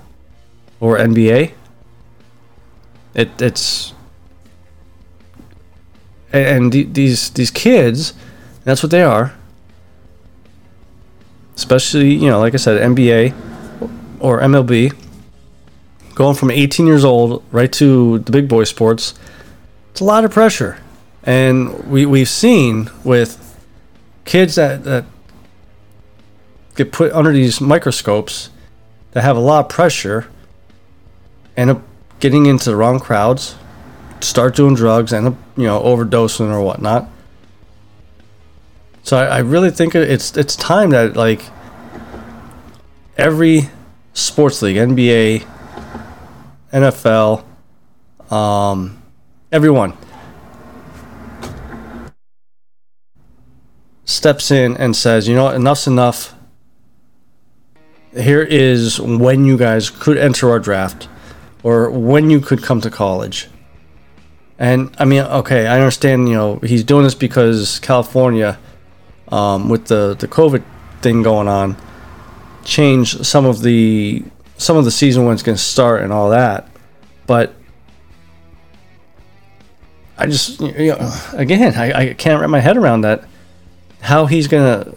or 0.79 0.97
NBA. 0.97 1.53
It 3.13 3.41
it's 3.41 3.93
and 6.31 6.71
these 6.71 7.31
these 7.31 7.51
kids, 7.51 8.13
that's 8.63 8.83
what 8.83 8.91
they 8.91 9.03
are. 9.03 9.33
Especially 11.59 12.13
you 12.13 12.29
know, 12.29 12.39
like 12.39 12.53
I 12.53 12.57
said, 12.57 12.81
NBA 12.81 13.33
or 14.21 14.39
MLB, 14.39 14.95
going 16.15 16.33
from 16.33 16.51
18 16.51 16.87
years 16.87 17.03
old 17.03 17.43
right 17.51 17.69
to 17.73 18.19
the 18.19 18.31
big 18.31 18.47
boy 18.47 18.63
sports. 18.63 19.13
It's 19.91 19.99
a 19.99 20.05
lot 20.05 20.23
of 20.23 20.31
pressure, 20.31 20.77
and 21.23 21.85
we 21.91 22.05
we've 22.05 22.29
seen 22.29 22.89
with 23.03 23.59
kids 24.23 24.55
that 24.55 24.85
that 24.85 25.03
get 26.75 26.93
put 26.93 27.11
under 27.11 27.33
these 27.33 27.59
microscopes 27.59 28.51
that 29.11 29.23
have 29.23 29.35
a 29.35 29.41
lot 29.41 29.65
of 29.65 29.69
pressure 29.69 30.29
end 31.57 31.71
up 31.71 31.81
getting 32.21 32.45
into 32.45 32.69
the 32.69 32.75
wrong 32.77 33.01
crowds 33.01 33.55
start 34.21 34.55
doing 34.55 34.75
drugs 34.75 35.11
end 35.11 35.27
up 35.27 35.35
you 35.57 35.63
know 35.63 35.81
overdosing 35.81 36.49
or 36.49 36.61
whatnot 36.61 37.09
so 39.03 39.17
I, 39.17 39.25
I 39.25 39.37
really 39.39 39.71
think 39.71 39.95
it's 39.95 40.35
it's 40.37 40.55
time 40.55 40.91
that 40.91 41.15
like 41.15 41.41
every 43.17 43.69
sports 44.13 44.61
league 44.61 44.77
nba 44.77 45.45
nfl 46.71 47.43
um 48.31 49.01
everyone 49.51 49.93
steps 54.09 54.49
in 54.49 54.75
and 54.77 54.95
says, 54.95 55.27
you 55.27 55.35
know 55.35 55.45
what, 55.45 55.55
enough's 55.55 55.87
enough. 55.87 56.35
Here 58.13 58.41
is 58.41 58.99
when 58.99 59.45
you 59.45 59.55
guys 59.57 59.89
could 59.89 60.17
enter 60.17 60.49
our 60.49 60.59
draft 60.59 61.07
or 61.61 61.91
when 61.91 62.29
you 62.29 62.39
could 62.39 62.63
come 62.63 62.81
to 62.81 62.89
college. 62.89 63.47
And 64.57 64.93
I 64.99 65.05
mean, 65.05 65.21
okay, 65.21 65.67
I 65.67 65.79
understand, 65.79 66.27
you 66.27 66.35
know, 66.35 66.57
he's 66.57 66.83
doing 66.83 67.03
this 67.03 67.15
because 67.15 67.79
California, 67.79 68.57
um, 69.29 69.69
with 69.69 69.85
the, 69.87 70.15
the 70.19 70.27
COVID 70.27 70.63
thing 71.01 71.23
going 71.23 71.47
on, 71.47 71.77
change 72.63 73.25
some 73.25 73.45
of 73.45 73.61
the 73.61 74.23
some 74.57 74.75
of 74.75 74.83
the 74.83 74.91
season 74.91 75.25
when 75.25 75.33
it's 75.33 75.43
going 75.43 75.55
to 75.55 75.63
start 75.63 76.01
and 76.01 76.11
all 76.11 76.31
that. 76.31 76.67
But 77.25 77.53
I 80.17 80.25
just, 80.25 80.59
you 80.59 80.89
know, 80.89 81.13
again, 81.33 81.75
I, 81.75 81.93
I 81.93 82.13
can't 82.13 82.41
wrap 82.41 82.49
my 82.49 82.59
head 82.59 82.75
around 82.75 83.01
that 83.01 83.23
how 84.01 84.25
he's 84.25 84.47
gonna 84.47 84.93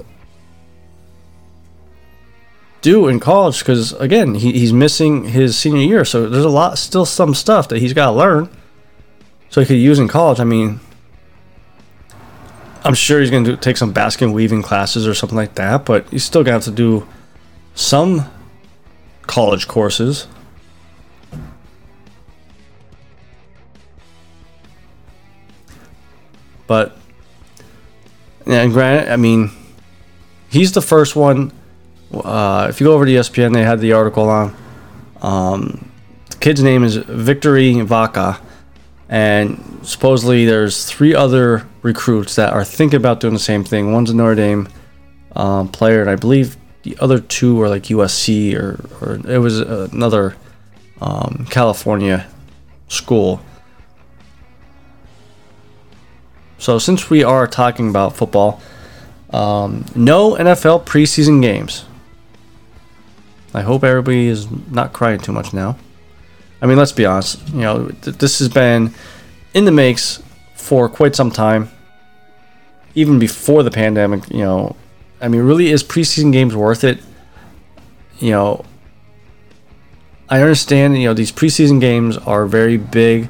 do 2.81 3.07
in 3.09 3.21
college 3.21 3.61
because 3.61 3.93
again 3.95 4.35
he, 4.35 4.53
he's 4.53 4.73
missing 4.73 5.25
his 5.25 5.57
senior 5.57 5.81
year. 5.83 6.05
So 6.05 6.29
there's 6.29 6.45
a 6.45 6.51
lot 6.51 6.79
still 6.79 7.07
some 7.07 7.35
stuff 7.35 7.69
that 7.69 7.79
he's 7.79 7.93
got 7.93 8.07
to 8.07 8.13
learn. 8.13 8.49
So 9.51 9.61
he 9.61 9.67
could 9.67 9.75
use 9.75 9.99
in 9.99 10.09
college. 10.09 10.41
I 10.41 10.45
mean 10.45 10.81
i'm 12.85 12.95
sure 12.95 13.21
he's 13.21 13.31
going 13.31 13.45
to 13.45 13.57
take 13.57 13.77
some 13.77 13.93
basket 13.93 14.31
weaving 14.31 14.63
classes 14.63 15.07
or 15.07 15.15
something 15.15 15.37
like 15.37 15.55
that 15.55 15.85
but 15.85 16.09
he's 16.11 16.25
still 16.25 16.43
going 16.43 16.59
to 16.59 16.65
have 16.65 16.65
to 16.65 16.71
do 16.71 17.07
some 17.75 18.31
college 19.27 19.69
courses 19.69 20.27
but 26.67 26.97
yeah, 28.47 28.63
and 28.63 28.73
granted, 28.73 29.13
I 29.13 29.17
mean, 29.17 29.51
he's 30.49 30.73
the 30.73 30.83
first 30.83 31.15
one. 31.15 31.53
Uh, 32.13 32.67
if 32.69 32.81
you 32.81 32.87
go 32.87 32.95
over 32.95 33.07
to 33.07 33.11
ESPN, 33.11 33.55
they 33.55 33.63
had 33.63 33.81
the 33.81 33.93
article 33.93 34.29
on. 34.29 34.57
Um, 35.21 35.91
the 36.31 36.37
kid's 36.39 36.63
name 36.63 36.83
is 36.83 36.97
Victory 36.97 37.81
Vaka, 37.81 38.41
and 39.13 39.63
supposedly 39.83 40.47
there's 40.47 40.87
three 40.87 41.15
other 41.15 41.67
recruits 41.83 42.37
that 42.37 42.51
are 42.55 42.65
thinking 42.65 42.97
about 42.97 43.21
doing 43.21 43.35
the 43.35 43.39
same 43.41 43.63
thing. 43.63 43.93
One's 43.93 44.09
a 44.09 44.17
Notre 44.17 44.35
Dame 44.35 44.69
um, 45.37 45.69
player, 45.69 46.01
and 46.01 46.09
I 46.09 46.17
believe 46.17 46.57
the 46.83 46.97
other 46.99 47.21
two 47.21 47.61
are 47.61 47.69
like 47.69 47.83
USC 47.85 48.57
or, 48.57 48.83
or 49.03 49.21
it 49.31 49.37
was 49.37 49.61
another 49.61 50.35
um, 51.03 51.47
California 51.51 52.27
school. 52.89 53.43
So 56.57 56.79
since 56.79 57.11
we 57.11 57.23
are 57.23 57.47
talking 57.47 57.91
about 57.91 58.17
football, 58.17 58.63
um, 59.29 59.85
no 59.95 60.37
NFL 60.37 60.87
preseason 60.87 61.43
games. 61.43 61.85
I 63.53 63.61
hope 63.61 63.85
everybody 63.85 64.29
is 64.29 64.51
not 64.71 64.95
crying 64.95 65.21
too 65.21 65.33
much 65.33 65.53
now. 65.53 65.77
I 66.63 66.67
mean, 66.67 66.79
let's 66.79 66.93
be 66.93 67.05
honest. 67.05 67.47
You 67.49 67.61
know, 67.61 67.89
th- 67.89 68.17
this 68.19 68.39
has 68.39 68.49
been 68.49 68.95
in 69.53 69.65
the 69.65 69.73
makes 69.73 70.23
for 70.55 70.89
quite 70.89 71.17
some 71.17 71.33
time, 71.33 71.71
even 72.95 73.19
before 73.19 73.65
the 73.65 73.71
pandemic. 73.71 74.31
You 74.31 74.45
know, 74.45 74.77
I 75.21 75.27
mean, 75.27 75.43
really, 75.43 75.71
is 75.71 75.83
preseason 75.83 76.33
games 76.33 76.55
worth 76.55 76.85
it? 76.85 77.01
You 78.21 78.31
know, 78.31 78.65
I 80.29 80.41
understand. 80.41 80.97
You 80.97 81.09
know, 81.09 81.15
these 81.15 81.33
preseason 81.33 81.81
games 81.81 82.17
are 82.17 82.47
very 82.47 82.77
big 82.77 83.29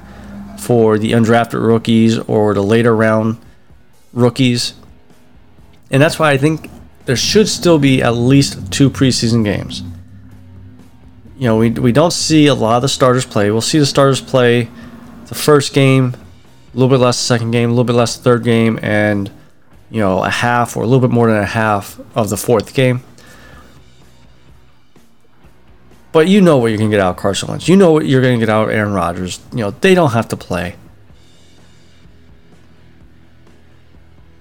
for 0.59 0.99
the 0.99 1.13
undrafted 1.13 1.67
rookies 1.67 2.19
or 2.19 2.53
the 2.53 2.63
later 2.63 2.95
round 2.95 3.39
rookies. 4.13 4.75
And 5.91 6.03
that's 6.03 6.19
why 6.19 6.33
I 6.33 6.37
think 6.37 6.71
there 7.07 7.17
should 7.17 7.49
still 7.49 7.79
be 7.79 8.03
at 8.03 8.11
least 8.11 8.71
two 8.71 8.91
preseason 8.91 9.43
games. 9.43 9.83
You 11.43 11.49
know, 11.49 11.57
we, 11.57 11.71
we 11.71 11.91
don't 11.91 12.13
see 12.13 12.47
a 12.47 12.55
lot 12.55 12.77
of 12.77 12.83
the 12.83 12.89
starters 12.89 13.27
play. 13.27 13.51
We'll 13.51 13.61
see 13.61 13.81
the 13.81 13.85
starters 13.85 14.21
play 14.21 14.69
the 15.27 15.35
first 15.35 15.75
game, 15.75 16.15
a 16.73 16.77
little 16.79 16.89
bit 16.89 17.03
less 17.03 17.19
the 17.19 17.25
second 17.25 17.51
game, 17.51 17.69
a 17.69 17.73
little 17.73 17.83
bit 17.83 17.95
less 17.95 18.17
the 18.17 18.23
third 18.23 18.45
game, 18.45 18.79
and, 18.81 19.29
you 19.91 19.99
know, 19.99 20.23
a 20.23 20.31
half 20.31 20.77
or 20.77 20.85
a 20.85 20.87
little 20.87 21.01
bit 21.01 21.11
more 21.11 21.27
than 21.27 21.43
a 21.43 21.45
half 21.45 21.99
of 22.15 22.31
the 22.31 22.37
fourth 22.37 22.75
game. 22.75 23.03
But 26.13 26.29
you 26.29 26.41
know 26.41 26.59
what 26.59 26.69
you're 26.69 26.79
going 26.79 26.93
to 26.93 26.97
get 26.97 27.03
out 27.03 27.17
of 27.17 27.17
Carson 27.17 27.49
Wentz. 27.49 27.67
You 27.67 27.75
know 27.75 27.91
what 27.91 28.07
you're 28.07 28.23
going 28.23 28.39
to 28.39 28.47
get 28.47 28.49
out 28.49 28.69
of 28.69 28.71
Aaron 28.73 28.93
Rodgers. 28.93 29.41
You 29.51 29.63
know, 29.63 29.71
they 29.73 29.97
don't 29.97 30.13
have 30.13 30.29
to 30.29 30.37
play. 30.37 30.77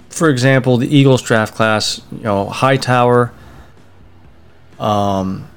For 0.09 0.29
example, 0.29 0.77
the 0.77 0.95
Eagles 0.95 1.23
draft 1.23 1.55
class, 1.55 1.99
you 2.11 2.21
know, 2.21 2.47
Hightower, 2.47 3.33
um, 4.79 5.47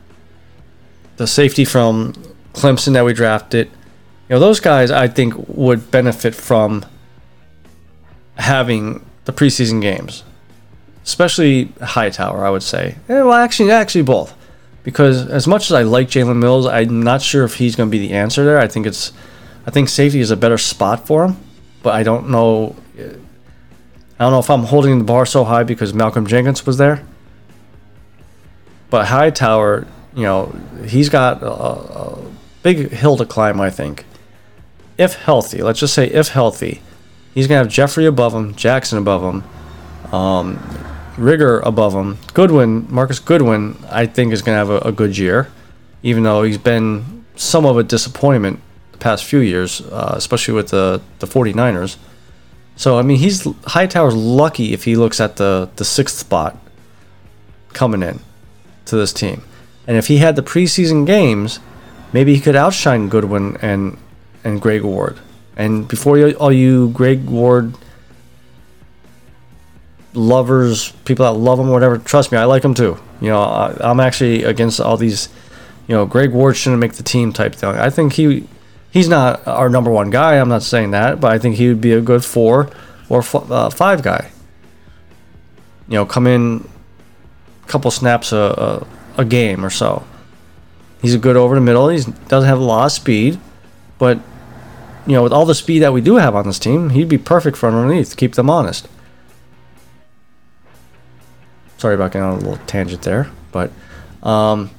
the 1.16 1.26
safety 1.26 1.64
from 1.64 2.12
Clemson 2.52 2.92
that 2.94 3.04
we 3.04 3.12
drafted, 3.12 3.66
you 4.28 4.36
know, 4.36 4.40
those 4.40 4.60
guys 4.60 4.90
I 4.90 5.08
think 5.08 5.34
would 5.48 5.90
benefit 5.90 6.34
from 6.34 6.84
having 8.36 9.04
the 9.24 9.32
preseason 9.32 9.80
games, 9.80 10.24
especially 11.04 11.72
Hightower. 11.80 12.44
I 12.44 12.50
would 12.50 12.62
say, 12.62 12.96
Eh, 13.08 13.22
well, 13.22 13.32
actually, 13.32 13.70
actually 13.70 14.02
both 14.02 14.34
because 14.84 15.26
as 15.28 15.48
much 15.48 15.64
as 15.64 15.72
I 15.72 15.82
like 15.82 16.08
Jalen 16.08 16.36
Mills, 16.36 16.66
I'm 16.66 17.02
not 17.02 17.22
sure 17.22 17.42
if 17.42 17.54
he's 17.54 17.74
going 17.74 17.88
to 17.88 17.90
be 17.90 18.06
the 18.06 18.14
answer 18.14 18.44
there. 18.44 18.58
I 18.58 18.68
think 18.68 18.86
it's, 18.86 19.12
I 19.66 19.70
think 19.70 19.88
safety 19.88 20.20
is 20.20 20.30
a 20.30 20.36
better 20.36 20.58
spot 20.58 21.06
for 21.06 21.24
him, 21.24 21.38
but 21.82 21.94
I 21.94 22.02
don't 22.04 22.28
know. 22.28 22.76
I 22.96 24.24
don't 24.24 24.30
know 24.30 24.38
if 24.38 24.50
I'm 24.50 24.64
holding 24.64 24.98
the 24.98 25.04
bar 25.04 25.26
so 25.26 25.42
high 25.44 25.64
because 25.64 25.92
Malcolm 25.92 26.26
Jenkins 26.26 26.64
was 26.66 26.76
there. 26.76 27.02
But 28.90 29.06
Hightower, 29.06 29.86
you 30.14 30.22
know, 30.22 30.54
he's 30.86 31.08
got 31.08 31.42
a, 31.42 31.50
a 31.50 32.18
big 32.62 32.90
hill 32.90 33.16
to 33.16 33.26
climb, 33.26 33.60
I 33.60 33.70
think. 33.70 34.04
If 34.96 35.14
healthy, 35.14 35.62
let's 35.62 35.80
just 35.80 35.94
say 35.94 36.06
if 36.06 36.28
healthy, 36.28 36.80
he's 37.34 37.46
gonna 37.46 37.58
have 37.58 37.68
Jeffery 37.68 38.06
above 38.06 38.32
him, 38.34 38.54
Jackson 38.54 38.98
above 38.98 39.22
him, 39.22 40.14
um, 40.14 40.58
Reagor 41.16 41.64
above 41.64 41.94
him. 41.94 42.18
Goodwin, 42.32 42.86
Marcus 42.92 43.18
Goodwin, 43.18 43.76
I 43.90 44.06
think 44.06 44.32
is 44.32 44.42
gonna 44.42 44.58
have 44.58 44.70
a, 44.70 44.78
a 44.78 44.92
good 44.92 45.18
year, 45.18 45.50
even 46.02 46.22
though 46.22 46.42
he's 46.42 46.58
been 46.58 47.24
some 47.36 47.66
of 47.66 47.76
a 47.76 47.82
disappointment 47.82 48.60
the 48.92 48.98
past 48.98 49.24
few 49.24 49.40
years, 49.40 49.80
uh, 49.80 50.14
especially 50.16 50.54
with 50.54 50.68
the 50.68 51.02
the 51.18 51.26
49ers. 51.26 51.96
So 52.76 52.98
I 52.98 53.02
mean, 53.02 53.18
he's 53.18 53.42
Hightower's 53.42 54.14
lucky 54.14 54.72
if 54.72 54.84
he 54.84 54.96
looks 54.96 55.20
at 55.20 55.36
the 55.36 55.70
the 55.76 55.84
sixth 55.84 56.18
spot 56.18 56.56
coming 57.72 58.02
in 58.02 58.20
to 58.86 58.96
this 58.96 59.12
team, 59.12 59.42
and 59.86 59.96
if 59.96 60.06
he 60.06 60.18
had 60.18 60.36
the 60.36 60.42
preseason 60.42 61.06
games, 61.06 61.60
maybe 62.12 62.34
he 62.34 62.40
could 62.40 62.56
outshine 62.56 63.08
Goodwin 63.08 63.56
and 63.60 63.98
and 64.42 64.60
Greg 64.60 64.82
Ward. 64.82 65.18
And 65.56 65.86
before 65.86 66.18
you, 66.18 66.32
all 66.32 66.52
you 66.52 66.90
Greg 66.90 67.24
Ward 67.26 67.74
lovers, 70.12 70.90
people 71.04 71.24
that 71.24 71.38
love 71.38 71.58
him, 71.58 71.68
whatever, 71.68 71.98
trust 71.98 72.32
me, 72.32 72.38
I 72.38 72.44
like 72.44 72.64
him 72.64 72.74
too. 72.74 72.98
You 73.20 73.28
know, 73.30 73.40
I, 73.42 73.76
I'm 73.80 74.00
actually 74.00 74.44
against 74.44 74.80
all 74.80 74.96
these. 74.96 75.28
You 75.86 75.94
know, 75.94 76.06
Greg 76.06 76.32
Ward 76.32 76.56
shouldn't 76.56 76.80
make 76.80 76.94
the 76.94 77.02
team 77.02 77.32
type 77.32 77.54
thing. 77.54 77.70
I 77.70 77.90
think 77.90 78.14
he 78.14 78.48
he's 78.90 79.08
not 79.08 79.46
our 79.46 79.68
number 79.68 79.90
one 79.90 80.08
guy. 80.08 80.36
I'm 80.38 80.48
not 80.48 80.62
saying 80.62 80.92
that, 80.92 81.20
but 81.20 81.32
I 81.32 81.38
think 81.38 81.56
he 81.56 81.68
would 81.68 81.80
be 81.80 81.92
a 81.92 82.00
good 82.00 82.24
four 82.24 82.70
or 83.10 83.18
f- 83.18 83.50
uh, 83.50 83.68
five 83.68 84.02
guy. 84.02 84.30
You 85.88 85.94
know, 85.94 86.06
come 86.06 86.26
in 86.26 86.66
a 87.62 87.66
couple 87.66 87.90
snaps 87.90 88.32
a, 88.32 88.38
a, 88.38 88.86
a 89.16 89.24
game 89.24 89.64
or 89.64 89.70
so. 89.70 90.04
He's 91.00 91.14
a 91.14 91.18
good 91.18 91.36
over 91.36 91.54
the 91.54 91.60
middle. 91.60 91.88
He 91.88 91.98
doesn't 92.28 92.48
have 92.48 92.58
a 92.58 92.64
lot 92.64 92.86
of 92.86 92.92
speed, 92.92 93.38
but 93.98 94.18
you 95.06 95.12
know, 95.12 95.22
with 95.22 95.32
all 95.32 95.44
the 95.44 95.54
speed 95.54 95.80
that 95.80 95.92
we 95.92 96.00
do 96.00 96.16
have 96.16 96.34
on 96.34 96.46
this 96.46 96.58
team, 96.58 96.90
he'd 96.90 97.08
be 97.08 97.18
perfect 97.18 97.56
for 97.56 97.68
underneath. 97.68 98.10
To 98.10 98.16
keep 98.16 98.34
them 98.34 98.48
honest. 98.48 98.88
Sorry 101.76 101.94
about 101.94 102.12
getting 102.12 102.26
on 102.26 102.34
a 102.34 102.40
little 102.40 102.64
tangent 102.66 103.02
there, 103.02 103.30
but 103.52 103.70
um, 104.22 104.70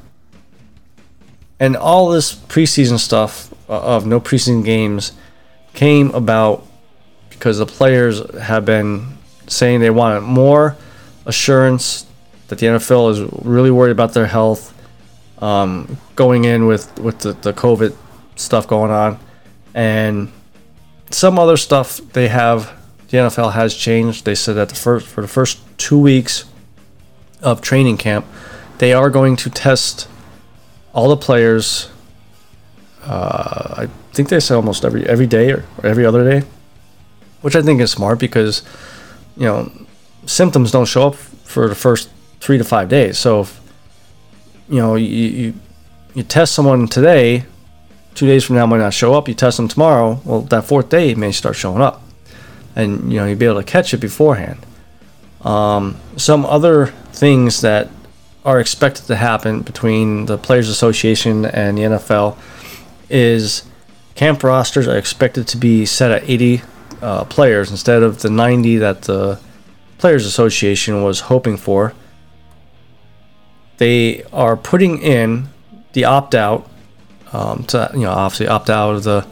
and 1.59 1.77
all 1.77 2.09
this 2.09 2.33
preseason 2.33 2.97
stuff 2.97 3.53
uh, 3.69 3.79
of 3.79 4.07
no 4.07 4.19
preseason 4.19 4.65
games 4.65 5.11
came 5.73 6.09
about 6.11 6.65
because 7.29 7.59
the 7.59 7.65
players 7.65 8.27
have 8.39 8.65
been 8.65 9.17
saying 9.47 9.81
they 9.81 9.91
wanted 9.91 10.21
more 10.21 10.75
assurance 11.25 12.05
that 12.47 12.59
the 12.59 12.67
NFL 12.67 13.11
is 13.11 13.45
really 13.45 13.71
worried 13.71 13.91
about 13.91 14.13
their 14.13 14.27
health 14.27 14.73
um, 15.39 15.97
going 16.15 16.45
in 16.45 16.65
with 16.65 16.97
with 16.99 17.19
the, 17.19 17.33
the 17.33 17.53
COVID 17.53 17.95
stuff 18.35 18.67
going 18.67 18.91
on 18.91 19.19
and 19.73 20.31
some 21.11 21.37
other 21.37 21.57
stuff 21.57 21.97
they 22.13 22.27
have 22.27 22.71
the 23.09 23.17
NFL 23.17 23.53
has 23.53 23.75
changed. 23.75 24.25
They 24.25 24.35
said 24.35 24.55
that 24.55 24.69
the 24.69 24.75
first 24.75 25.07
for 25.07 25.21
the 25.21 25.27
first 25.27 25.59
two 25.77 25.99
weeks 25.99 26.45
of 27.41 27.61
training 27.61 27.97
camp, 27.97 28.25
they 28.79 28.93
are 28.93 29.09
going 29.09 29.35
to 29.37 29.49
test 29.49 30.07
all 30.93 31.09
the 31.09 31.17
players. 31.17 31.89
Uh, 33.03 33.75
I 33.77 33.87
think 34.13 34.29
they 34.29 34.39
said 34.39 34.55
almost 34.55 34.83
every 34.83 35.05
every 35.07 35.27
day 35.27 35.51
or, 35.51 35.65
or 35.77 35.85
every 35.85 36.05
other 36.05 36.29
day, 36.29 36.45
which 37.41 37.55
I 37.55 37.61
think 37.61 37.81
is 37.81 37.91
smart 37.91 38.19
because 38.19 38.63
you 39.37 39.45
know 39.45 39.71
symptoms 40.25 40.71
don't 40.71 40.87
show 40.87 41.07
up 41.07 41.15
for 41.15 41.67
the 41.67 41.75
first 41.75 42.09
three 42.45 42.59
to 42.59 42.63
five 42.63 42.87
days. 42.87 43.17
So 43.17 43.41
if 43.41 43.59
you 44.69 44.77
know 44.77 44.93
you 44.93 45.07
you, 45.07 45.53
you 46.13 46.23
test 46.23 46.53
someone 46.53 46.87
today, 46.87 47.43
two 48.13 48.27
days 48.27 48.43
from 48.43 48.55
now 48.55 48.67
might 48.67 48.77
not 48.77 48.93
show 48.93 49.15
up. 49.15 49.27
You 49.27 49.33
test 49.33 49.57
them 49.57 49.67
tomorrow, 49.67 50.21
well 50.23 50.41
that 50.41 50.65
fourth 50.65 50.89
day 50.89 51.15
may 51.15 51.31
start 51.31 51.55
showing 51.55 51.81
up, 51.81 52.03
and 52.75 53.11
you 53.11 53.17
know 53.19 53.25
you'll 53.25 53.39
be 53.39 53.45
able 53.45 53.61
to 53.61 53.63
catch 53.63 53.95
it 53.95 53.97
beforehand. 53.97 54.63
Um, 55.41 55.97
some 56.17 56.45
other 56.45 56.87
things 57.13 57.61
that 57.61 57.89
are 58.43 58.59
expected 58.59 59.07
to 59.07 59.15
happen 59.15 59.61
between 59.61 60.27
the 60.27 60.37
Players 60.37 60.69
Association 60.69 61.45
and 61.45 61.79
the 61.79 61.81
NFL 61.81 62.37
is 63.09 63.63
camp 64.13 64.43
rosters 64.43 64.87
are 64.87 64.97
expected 64.97 65.47
to 65.47 65.57
be 65.57 65.83
set 65.85 66.11
at 66.11 66.29
80 66.29 66.61
uh, 67.01 67.23
players 67.25 67.71
instead 67.71 68.03
of 68.03 68.21
the 68.21 68.29
90 68.29 68.77
that 68.77 69.01
the 69.03 69.39
Players 69.97 70.27
Association 70.27 71.01
was 71.01 71.21
hoping 71.21 71.57
for. 71.57 71.93
They 73.77 74.23
are 74.31 74.55
putting 74.55 75.01
in 75.01 75.49
the 75.93 76.05
opt 76.05 76.35
out 76.35 76.69
um, 77.33 77.63
to 77.65 77.91
you 77.93 78.01
know 78.01 78.11
obviously 78.11 78.47
opt 78.47 78.69
out 78.69 78.95
of 78.95 79.03
the 79.03 79.25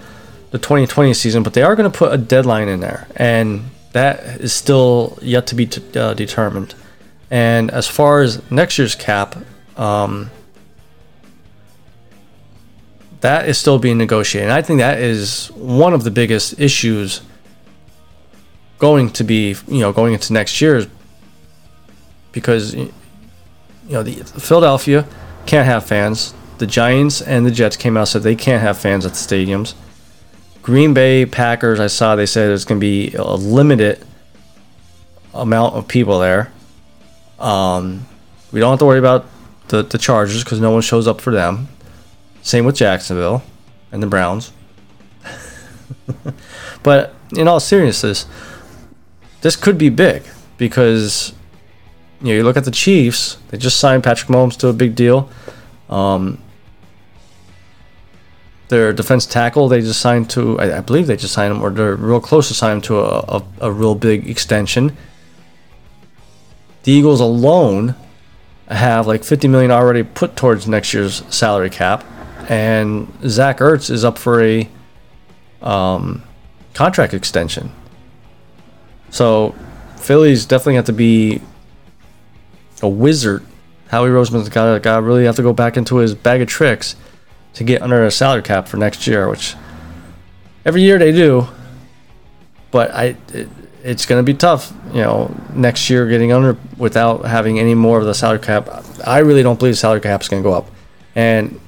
the 0.51 0.59
2020 0.59 1.13
season, 1.15 1.41
but 1.41 1.53
they 1.53 1.63
are 1.63 1.75
going 1.75 1.91
to 1.91 1.97
put 1.97 2.13
a 2.13 2.17
deadline 2.17 2.67
in 2.67 2.79
there, 2.79 3.07
and 3.15 3.71
that 3.93 4.19
is 4.39 4.53
still 4.53 5.17
yet 5.21 5.47
to 5.47 5.55
be 5.55 5.65
t- 5.65 5.99
uh, 5.99 6.13
determined. 6.13 6.75
And 7.31 7.71
as 7.71 7.87
far 7.87 8.21
as 8.21 8.39
next 8.51 8.77
year's 8.77 8.93
cap, 8.93 9.35
um, 9.77 10.29
that 13.21 13.47
is 13.49 13.57
still 13.57 13.79
being 13.79 13.97
negotiated. 13.97 14.49
And 14.49 14.53
I 14.53 14.61
think 14.61 14.79
that 14.79 14.99
is 14.99 15.47
one 15.55 15.93
of 15.93 16.03
the 16.03 16.11
biggest 16.11 16.59
issues 16.59 17.21
going 18.77 19.09
to 19.11 19.23
be, 19.23 19.55
you 19.67 19.79
know, 19.79 19.91
going 19.91 20.13
into 20.13 20.33
next 20.33 20.61
year, 20.61 20.85
because 22.31 22.75
you 23.87 23.93
know 23.93 24.03
the 24.03 24.23
Philadelphia 24.39 25.07
can't 25.45 25.65
have 25.65 25.85
fans. 25.85 26.33
The 26.57 26.67
Giants 26.67 27.21
and 27.21 27.45
the 27.45 27.51
Jets 27.51 27.75
came 27.75 27.97
out 27.97 28.07
said 28.07 28.23
they 28.23 28.35
can't 28.35 28.61
have 28.61 28.77
fans 28.77 29.05
at 29.05 29.13
the 29.13 29.17
stadiums. 29.17 29.73
Green 30.61 30.93
Bay 30.93 31.25
Packers, 31.25 31.79
I 31.79 31.87
saw 31.87 32.15
they 32.15 32.25
said 32.25 32.49
it's 32.51 32.63
going 32.63 32.79
to 32.79 32.83
be 32.83 33.13
a 33.15 33.23
limited 33.23 34.05
amount 35.33 35.75
of 35.75 35.87
people 35.87 36.19
there. 36.19 36.51
Um, 37.37 38.05
we 38.51 38.61
don't 38.61 38.69
have 38.69 38.79
to 38.79 38.85
worry 38.85 38.99
about 38.99 39.25
the, 39.67 39.83
the 39.83 39.97
Chargers 39.97 40.43
because 40.43 40.61
no 40.61 40.71
one 40.71 40.81
shows 40.81 41.07
up 41.07 41.19
for 41.19 41.31
them. 41.31 41.67
Same 42.43 42.65
with 42.65 42.75
Jacksonville 42.75 43.43
and 43.91 44.01
the 44.01 44.07
Browns. 44.07 44.53
but 46.83 47.13
in 47.35 47.47
all 47.47 47.59
seriousness, 47.59 48.25
this 49.41 49.55
could 49.55 49.77
be 49.77 49.89
big 49.89 50.23
because 50.57 51.33
you 52.23 52.29
know 52.29 52.35
you 52.35 52.43
look 52.43 52.57
at 52.57 52.63
the 52.63 52.71
Chiefs. 52.71 53.37
They 53.49 53.57
just 53.57 53.79
signed 53.79 54.03
Patrick 54.03 54.29
Mahomes 54.29 54.57
to 54.59 54.69
a 54.69 54.73
big 54.73 54.95
deal. 54.95 55.29
Um, 55.89 56.41
their 58.69 58.91
defense 58.93 59.27
tackle 59.27 59.67
they 59.67 59.81
just 59.81 59.99
signed 60.01 60.29
to 60.31 60.59
I, 60.59 60.77
I, 60.77 60.81
believe 60.81 61.05
they 61.05 61.15
just 61.15 61.33
signed 61.33 61.53
him 61.53 61.61
or 61.61 61.69
they're 61.69 61.95
real 61.95 62.19
close 62.19 62.47
to 62.47 62.55
signing 62.55 62.77
him 62.77 62.81
to 62.83 62.99
a, 63.01 63.19
a, 63.19 63.43
a 63.61 63.71
real 63.71 63.93
big 63.93 64.27
extension 64.27 64.97
the 66.81 66.91
eagles 66.91 67.19
alone 67.19 67.93
have 68.67 69.05
like 69.05 69.23
50 69.23 69.47
million 69.47 69.69
already 69.69 70.01
put 70.01 70.35
towards 70.35 70.67
next 70.67 70.91
year's 70.91 71.23
salary 71.29 71.69
cap 71.69 72.03
and 72.49 73.13
zach 73.29 73.59
ertz 73.59 73.91
is 73.91 74.03
up 74.03 74.17
for 74.17 74.41
a 74.41 74.67
um, 75.61 76.23
contract 76.73 77.13
extension 77.13 77.71
so 79.11 79.53
philly's 79.97 80.47
definitely 80.47 80.75
have 80.75 80.85
to 80.85 80.93
be 80.93 81.41
a 82.83 82.89
wizard 82.89 83.43
howie 83.87 84.09
roseman's 84.09 84.49
got 84.49 84.83
to 84.83 85.01
really 85.01 85.25
have 85.25 85.35
to 85.37 85.41
go 85.41 85.53
back 85.53 85.77
into 85.77 85.97
his 85.97 86.13
bag 86.13 86.41
of 86.41 86.47
tricks 86.47 86.95
to 87.53 87.63
get 87.63 87.81
under 87.81 88.05
a 88.05 88.11
salary 88.11 88.41
cap 88.41 88.67
for 88.67 88.77
next 88.77 89.07
year, 89.07 89.29
which 89.29 89.55
every 90.65 90.81
year 90.81 90.97
they 90.97 91.11
do. 91.11 91.47
But 92.71 92.91
I, 92.91 93.15
it, 93.33 93.47
it's 93.83 94.05
going 94.05 94.23
to 94.23 94.23
be 94.23 94.35
tough, 94.35 94.73
you 94.87 95.01
know, 95.01 95.35
next 95.53 95.89
year 95.89 96.07
getting 96.07 96.31
under 96.31 96.57
without 96.77 97.25
having 97.25 97.59
any 97.59 97.75
more 97.75 97.99
of 97.99 98.05
the 98.05 98.13
salary 98.13 98.39
cap. 98.39 98.67
I 99.05 99.19
really 99.19 99.43
don't 99.43 99.59
believe 99.59 99.73
the 99.73 99.77
salary 99.77 100.01
cap 100.01 100.21
is 100.21 100.29
going 100.29 100.41
to 100.41 100.49
go 100.49 100.55
up, 100.55 100.71
and 101.15 101.59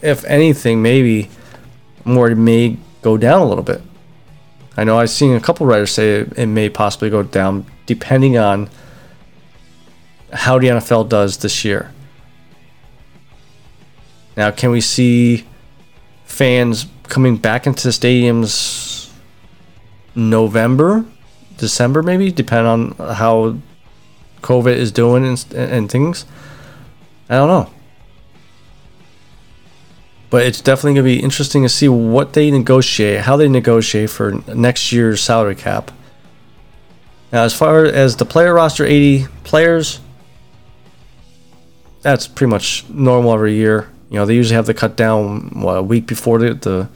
if 0.00 0.24
anything, 0.24 0.82
maybe 0.82 1.30
more 2.04 2.32
may 2.34 2.76
go 3.02 3.16
down 3.16 3.40
a 3.40 3.46
little 3.46 3.64
bit. 3.64 3.82
I 4.76 4.84
know 4.84 4.98
I've 4.98 5.10
seen 5.10 5.34
a 5.34 5.40
couple 5.40 5.66
writers 5.66 5.90
say 5.92 6.20
it, 6.20 6.38
it 6.38 6.46
may 6.46 6.68
possibly 6.68 7.10
go 7.10 7.22
down 7.22 7.66
depending 7.86 8.36
on 8.36 8.68
how 10.34 10.58
the 10.58 10.66
NFL 10.66 11.08
does 11.08 11.38
this 11.38 11.64
year. 11.64 11.92
Now, 14.36 14.50
can 14.50 14.70
we 14.70 14.80
see 14.80 15.44
fans 16.24 16.86
coming 17.04 17.36
back 17.36 17.66
into 17.66 17.84
the 17.84 17.90
stadiums 17.90 19.12
November, 20.14 21.04
December, 21.56 22.02
maybe, 22.02 22.32
depending 22.32 22.66
on 22.66 23.14
how 23.14 23.56
COVID 24.42 24.74
is 24.74 24.90
doing 24.90 25.24
and, 25.24 25.46
and 25.54 25.90
things? 25.90 26.26
I 27.28 27.36
don't 27.36 27.48
know. 27.48 27.70
But 30.30 30.46
it's 30.46 30.60
definitely 30.60 30.94
going 30.94 31.06
to 31.06 31.20
be 31.20 31.22
interesting 31.22 31.62
to 31.62 31.68
see 31.68 31.88
what 31.88 32.32
they 32.32 32.50
negotiate, 32.50 33.20
how 33.20 33.36
they 33.36 33.48
negotiate 33.48 34.10
for 34.10 34.32
next 34.52 34.90
year's 34.90 35.20
salary 35.20 35.54
cap. 35.54 35.92
Now, 37.32 37.44
as 37.44 37.54
far 37.54 37.84
as 37.84 38.16
the 38.16 38.24
player 38.24 38.52
roster, 38.54 38.84
80 38.84 39.26
players, 39.44 40.00
that's 42.04 42.28
pretty 42.28 42.50
much 42.50 42.84
normal 42.90 43.32
every 43.32 43.54
year 43.54 43.88
You 44.10 44.18
know, 44.18 44.26
they 44.26 44.34
usually 44.34 44.54
have 44.56 44.66
the 44.66 44.74
cut 44.74 44.94
down 44.94 45.48
what, 45.60 45.78
a 45.78 45.82
week 45.82 46.06
before 46.06 46.38
the 46.38 46.54
the 46.54 46.88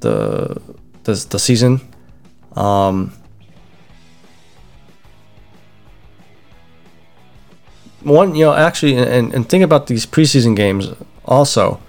the 0.00 0.62
the, 1.04 1.26
the 1.30 1.38
season. 1.38 1.80
Um, 2.54 3.12
one, 8.02 8.34
you 8.34 8.44
know, 8.44 8.52
actually, 8.52 8.96
and, 8.96 9.34
and 9.34 9.48
think 9.48 9.64
about 9.64 9.86
these 9.86 10.04
preseason 10.06 10.54
games 10.54 10.90
also. 11.24 11.80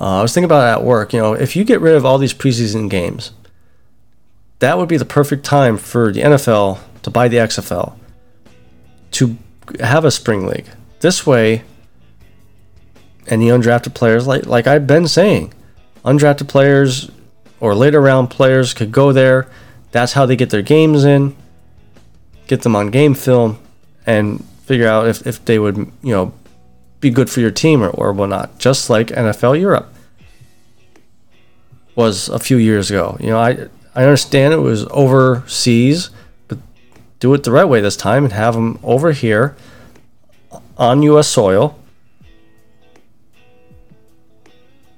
Uh, 0.00 0.18
I 0.18 0.22
was 0.22 0.34
thinking 0.34 0.46
about 0.46 0.66
it 0.66 0.80
at 0.80 0.84
work. 0.84 1.12
You 1.12 1.20
know, 1.20 1.32
if 1.34 1.54
you 1.54 1.64
get 1.64 1.80
rid 1.80 1.94
of 1.94 2.04
all 2.04 2.18
these 2.18 2.34
preseason 2.34 2.90
games, 2.90 3.30
that 4.58 4.76
would 4.76 4.88
be 4.88 4.96
the 4.96 5.04
perfect 5.04 5.44
time 5.44 5.76
for 5.76 6.12
the 6.12 6.22
NFL 6.22 6.80
to 7.02 7.10
buy 7.10 7.28
the 7.28 7.36
XFL 7.36 7.94
to 9.12 9.36
have 9.80 10.04
a 10.04 10.10
spring 10.10 10.46
league. 10.46 10.68
This 11.04 11.26
way, 11.26 11.64
any 13.26 13.48
undrafted 13.48 13.92
players, 13.92 14.26
like 14.26 14.46
like 14.46 14.66
I've 14.66 14.86
been 14.86 15.06
saying, 15.06 15.52
undrafted 16.02 16.48
players 16.48 17.10
or 17.60 17.74
later 17.74 18.00
round 18.00 18.30
players 18.30 18.72
could 18.72 18.90
go 18.90 19.12
there. 19.12 19.46
That's 19.92 20.14
how 20.14 20.24
they 20.24 20.34
get 20.34 20.48
their 20.48 20.62
games 20.62 21.04
in, 21.04 21.36
get 22.46 22.62
them 22.62 22.74
on 22.74 22.90
game 22.90 23.12
film, 23.12 23.58
and 24.06 24.42
figure 24.62 24.88
out 24.88 25.06
if, 25.06 25.26
if 25.26 25.44
they 25.44 25.58
would, 25.58 25.76
you 25.76 26.14
know, 26.14 26.32
be 27.00 27.10
good 27.10 27.28
for 27.28 27.40
your 27.40 27.50
team 27.50 27.82
or, 27.82 27.90
or 27.90 28.10
whatnot. 28.14 28.58
Just 28.58 28.88
like 28.88 29.08
NFL 29.08 29.60
Europe 29.60 29.92
was 31.94 32.30
a 32.30 32.38
few 32.38 32.56
years 32.56 32.90
ago. 32.90 33.18
You 33.20 33.26
know, 33.26 33.38
I 33.38 33.68
I 33.94 34.04
understand 34.04 34.54
it 34.54 34.56
was 34.56 34.86
overseas, 34.90 36.08
but 36.48 36.56
do 37.20 37.34
it 37.34 37.44
the 37.44 37.52
right 37.52 37.68
way 37.68 37.82
this 37.82 37.94
time 37.94 38.24
and 38.24 38.32
have 38.32 38.54
them 38.54 38.78
over 38.82 39.12
here 39.12 39.54
on 40.76 41.02
U.S. 41.02 41.28
soil 41.28 41.78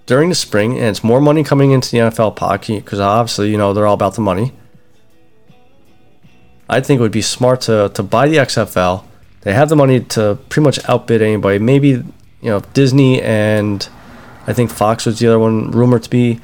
during 0.07 0.29
the 0.29 0.35
spring, 0.35 0.79
and 0.79 0.87
it's 0.87 1.05
more 1.05 1.21
money 1.21 1.43
coming 1.43 1.73
into 1.73 1.91
the 1.91 1.99
NFL 1.99 2.37
pocket 2.37 2.85
because 2.85 3.01
obviously, 3.01 3.51
you 3.51 3.59
know, 3.59 3.73
they're 3.73 3.87
all 3.87 3.95
about 3.95 4.15
the 4.15 4.21
money. 4.21 4.53
I 6.69 6.81
think 6.81 6.99
it 6.99 7.03
would 7.03 7.13
be 7.13 7.23
smart 7.23 7.63
to, 7.63 7.91
to 7.95 8.03
buy 8.03 8.29
the 8.29 8.37
XFL. 8.37 9.05
They 9.43 9.53
have 9.53 9.69
the 9.69 9.77
money 9.77 10.01
to 10.01 10.39
pretty 10.49 10.65
much 10.65 10.89
outbid 10.89 11.23
anybody. 11.23 11.59
Maybe, 11.59 11.89
you 11.89 12.05
know, 12.43 12.61
Disney 12.73 13.23
and 13.23 13.89
I 14.47 14.53
think 14.53 14.71
Fox 14.71 15.07
was 15.07 15.19
the 15.19 15.27
other 15.29 15.39
one 15.39 15.71
rumored 15.71 16.05
to 16.05 16.11
be. 16.11 16.41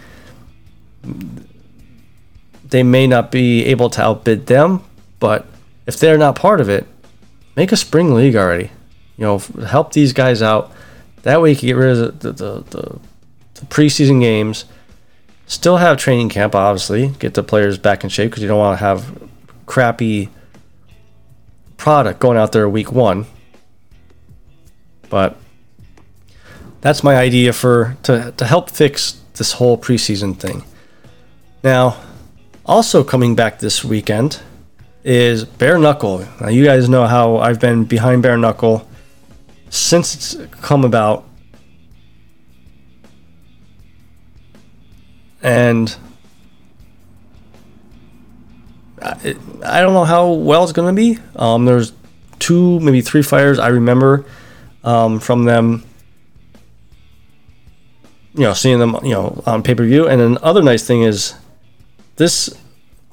They 2.69 2.83
may 2.83 3.07
not 3.07 3.31
be 3.31 3.65
able 3.67 3.91
to 3.91 4.03
outbid 4.03 4.47
them, 4.47 4.85
but 5.19 5.47
if 5.87 5.99
they're 5.99 6.19
not 6.19 6.37
part 6.37 6.61
of 6.61 6.69
it, 6.69 6.87
make 7.57 7.73
a 7.73 7.77
spring 7.77 8.15
league 8.15 8.37
already. 8.37 8.71
You 9.17 9.25
know, 9.25 9.39
help 9.67 9.93
these 9.93 10.13
guys 10.13 10.43
out. 10.43 10.73
That 11.23 11.41
way 11.41 11.51
you 11.51 11.57
can 11.57 11.67
get 11.67 11.77
rid 11.77 11.99
of 11.99 12.21
the, 12.21 12.33
the, 12.33 12.65
the 12.71 12.99
the 13.63 13.67
preseason 13.67 14.21
games. 14.21 14.65
Still 15.47 15.77
have 15.77 15.97
training 15.97 16.29
camp, 16.29 16.55
obviously, 16.55 17.09
get 17.19 17.35
the 17.35 17.43
players 17.43 17.79
back 17.79 18.05
in 18.05 18.11
shape 18.11 18.31
because 18.31 18.43
you 18.43 18.49
don't 18.49 18.59
want 18.59 18.79
to 18.79 18.85
have 18.85 19.29
crappy 19.67 20.29
product 21.77 22.21
going 22.21 22.39
out 22.39 22.53
there 22.53 22.69
week 22.69 22.93
one. 22.93 23.27
But 25.11 25.37
that's 26.81 27.05
my 27.05 27.17
idea 27.17 27.53
for 27.53 27.97
to, 28.05 28.33
to 28.37 28.45
help 28.45 28.71
fix 28.71 29.21
this 29.35 29.53
whole 29.53 29.77
preseason 29.79 30.37
thing. 30.37 30.65
Now, 31.63 32.01
also 32.65 33.05
coming 33.05 33.35
back 33.35 33.59
this 33.59 33.85
weekend 33.85 34.41
is 35.05 35.45
Bare 35.45 35.79
Knuckle. 35.79 36.27
Now, 36.41 36.49
you 36.49 36.65
guys 36.65 36.89
know 36.89 37.07
how 37.07 37.37
I've 37.37 37.61
been 37.61 37.85
behind 37.85 38.23
Bare 38.23 38.39
Knuckle 38.39 38.89
since 39.73 40.15
it's 40.15 40.55
come 40.61 40.85
about 40.85 41.25
and 45.43 45.97
I, 49.01 49.35
I 49.65 49.81
don't 49.81 49.95
know 49.95 50.05
how 50.05 50.31
well 50.31 50.63
it's 50.63 50.73
going 50.73 50.95
to 50.95 51.01
be. 51.01 51.19
Um, 51.37 51.65
there's 51.65 51.95
two, 52.39 52.81
maybe 52.81 53.01
three 53.01 53.23
fires 53.23 53.59
I 53.59 53.69
remember 53.69 54.27
um, 54.85 55.19
from 55.19 55.45
them. 55.45 55.85
You 58.35 58.43
know, 58.43 58.53
seeing 58.53 58.79
them, 58.79 58.97
you 59.03 59.13
know, 59.13 59.43
on 59.47 59.63
pay 59.63 59.75
per 59.75 59.85
view. 59.85 60.07
And 60.07 60.21
then 60.21 60.39
other 60.43 60.63
nice 60.63 60.87
thing 60.87 61.03
is, 61.03 61.35
this 62.17 62.55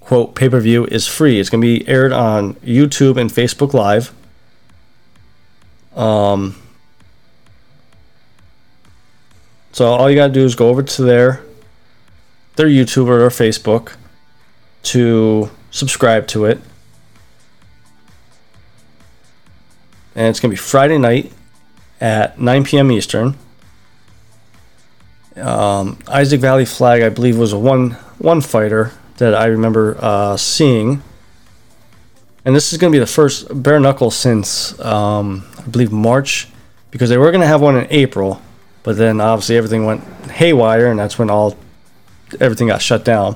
quote 0.01 0.35
pay 0.35 0.49
per 0.49 0.59
view 0.59 0.85
is 0.85 1.07
free. 1.07 1.39
It's 1.39 1.49
going 1.49 1.61
to 1.61 1.65
be 1.65 1.87
aired 1.87 2.11
on 2.11 2.55
YouTube 2.55 3.15
and 3.15 3.29
Facebook 3.29 3.73
Live. 3.73 4.13
Um. 5.95 6.55
So 9.71 9.87
all 9.87 10.09
you 10.09 10.15
gotta 10.15 10.33
do 10.33 10.43
is 10.43 10.55
go 10.55 10.69
over 10.69 10.83
to 10.83 11.01
their 11.03 11.41
their 12.55 12.67
YouTube 12.67 13.07
or 13.07 13.27
Facebook 13.29 13.93
to 14.83 15.49
subscribe 15.71 16.27
to 16.27 16.45
it. 16.45 16.59
And 20.15 20.27
it's 20.27 20.39
to 20.49 20.49
be 20.49 20.57
Friday 20.57 20.97
night 20.97 21.31
at 22.01 22.39
9 22.39 22.63
p.m. 22.65 22.91
Eastern. 22.91 23.35
Um, 25.37 25.99
Isaac 26.07 26.41
Vallie-Flagg, 26.41 27.01
I 27.01 27.09
believe, 27.09 27.37
was 27.37 27.53
a 27.53 27.59
one 27.59 27.91
one 28.17 28.41
fighter 28.41 28.91
that 29.17 29.33
I 29.33 29.45
remember 29.45 29.97
uh, 29.99 30.35
seeing. 30.35 31.01
And 32.45 32.55
this 32.55 32.71
is 32.71 32.79
going 32.79 32.91
to 32.91 32.95
be 32.95 32.99
the 32.99 33.05
first 33.05 33.47
bare 33.61 33.79
knuckle 33.79 34.11
since 34.11 34.79
um, 34.79 35.45
I 35.57 35.67
believe 35.67 35.91
March, 35.91 36.47
because 36.91 37.09
they 37.09 37.17
were 37.17 37.31
going 37.31 37.41
to 37.41 37.47
have 37.47 37.61
one 37.61 37.75
in 37.75 37.87
April, 37.89 38.41
but 38.83 38.97
then 38.97 39.19
obviously 39.21 39.57
everything 39.57 39.85
went 39.85 40.03
haywire, 40.31 40.87
and 40.87 40.99
that's 40.99 41.19
when 41.19 41.29
all 41.29 41.57
everything 42.39 42.67
got 42.67 42.81
shut 42.81 43.03
down. 43.03 43.35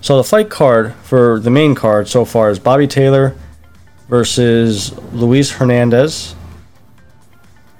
So 0.00 0.16
the 0.16 0.24
fight 0.24 0.50
card 0.50 0.94
for 1.02 1.40
the 1.40 1.50
main 1.50 1.74
card 1.74 2.08
so 2.08 2.24
far 2.24 2.50
is 2.50 2.58
Bobby 2.58 2.86
Taylor 2.86 3.34
versus 4.08 4.92
Luis 5.12 5.52
Hernandez, 5.52 6.34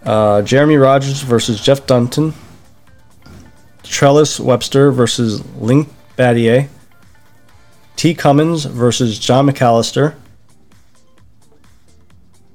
uh, 0.04 0.42
Jeremy 0.42 0.76
Rogers 0.76 1.20
versus 1.22 1.60
Jeff 1.60 1.86
Dunton, 1.86 2.32
Trellis 3.82 4.40
Webster 4.40 4.90
versus 4.90 5.44
Link 5.56 5.88
Battier, 6.16 6.68
T. 7.96 8.14
Cummins 8.14 8.64
versus 8.64 9.18
John 9.18 9.46
McAllister, 9.48 10.14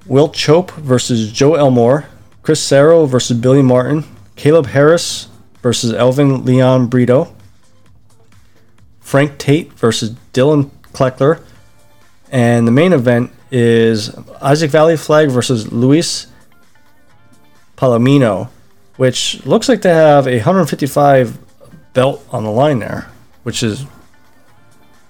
Will 0.08 0.30
Chope 0.30 0.72
versus 0.72 1.32
Joe 1.32 1.56
Elmore, 1.56 2.06
Chris 2.42 2.62
Sarro 2.62 3.06
versus 3.06 3.38
Billy 3.38 3.62
Martin, 3.62 4.04
Caleb 4.36 4.68
Harris 4.68 5.28
versus 5.62 5.94
Elvin 5.94 6.46
Leon 6.46 6.88
Brito, 6.88 7.34
Frank 9.00 9.38
Tate 9.38 9.72
versus 9.74 10.12
Dylan 10.34 10.70
Kleckler. 10.94 11.42
And 12.32 12.68
the 12.68 12.72
main 12.72 12.94
event 12.94 13.32
is 13.52 14.16
Isaac 14.42 14.72
Vallie-Flagg 14.72 15.30
versus 15.30 15.72
Luis 15.72 16.28
Palomino, 17.78 18.50
which 18.98 19.46
looks 19.46 19.70
like 19.70 19.82
they 19.82 19.94
have 19.94 20.28
a 20.28 20.38
155 20.38 21.38
belt 21.94 22.26
on 22.32 22.44
the 22.44 22.52
line 22.52 22.80
there, 22.80 23.10
which 23.44 23.64
is 23.64 23.86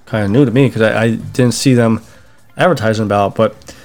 kind 0.05 0.25
of 0.25 0.31
new 0.31 0.45
to 0.45 0.51
me 0.51 0.67
because 0.67 0.81
I, 0.81 1.03
I, 1.03 1.15
didn't 1.15 1.53
see 1.53 1.73
them 1.73 2.01
advertising 2.55 3.05
about. 3.05 3.35
But 3.35 3.75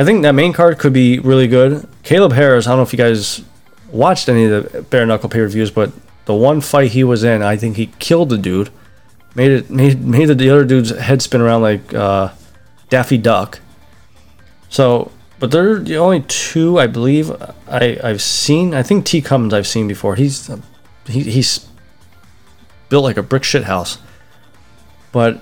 I 0.00 0.04
think 0.04 0.22
that 0.22 0.32
main 0.32 0.52
card 0.52 0.78
could 0.78 0.92
be 0.92 1.18
really 1.18 1.46
good. 1.46 1.86
Caleb 2.02 2.32
Harris, 2.32 2.66
I 2.66 2.70
don't 2.70 2.78
know 2.78 2.82
if 2.82 2.92
you 2.92 2.96
guys 2.96 3.42
watched 3.92 4.28
any 4.28 4.44
of 4.44 4.72
the 4.72 4.82
bare 4.82 5.04
knuckle 5.04 5.28
pay 5.28 5.40
reviews, 5.40 5.70
but 5.70 5.92
the 6.24 6.34
one 6.34 6.60
fight 6.60 6.92
he 6.92 7.04
was 7.04 7.24
in, 7.24 7.42
I 7.42 7.56
think 7.56 7.76
he 7.76 7.86
killed 7.98 8.30
the 8.30 8.38
dude 8.38 8.70
made 9.34 9.50
it 9.50 9.70
made 9.70 10.04
made 10.04 10.26
the 10.26 10.50
other 10.50 10.64
dude's 10.64 10.90
head 10.90 11.22
spin 11.22 11.40
around 11.40 11.62
like 11.62 11.94
uh, 11.94 12.30
Daffy 12.88 13.18
Duck. 13.18 13.60
So, 14.68 15.10
but 15.38 15.50
they're 15.50 15.78
the 15.78 15.96
only 15.96 16.22
two 16.22 16.78
I 16.78 16.86
believe 16.86 17.30
I 17.68 17.98
I've 18.02 18.22
seen. 18.22 18.74
I 18.74 18.82
think 18.82 19.04
T 19.04 19.20
Cummins 19.20 19.54
I've 19.54 19.66
seen 19.66 19.88
before. 19.88 20.16
He's 20.16 20.50
he, 21.06 21.22
he's 21.22 21.68
built 22.88 23.04
like 23.04 23.16
a 23.16 23.22
brick 23.22 23.44
shit 23.44 23.64
house. 23.64 23.98
But 25.12 25.40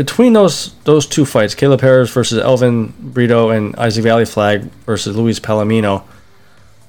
between 0.00 0.32
those 0.32 0.72
those 0.84 1.06
two 1.06 1.26
fights, 1.26 1.54
Caleb 1.54 1.82
Harris 1.82 2.10
versus 2.10 2.38
Elvin 2.38 2.94
Brito 2.98 3.50
and 3.50 3.76
Isaac 3.76 4.02
Vallie-Flagg 4.02 4.62
versus 4.86 5.14
Luis 5.14 5.38
Palomino, 5.38 6.04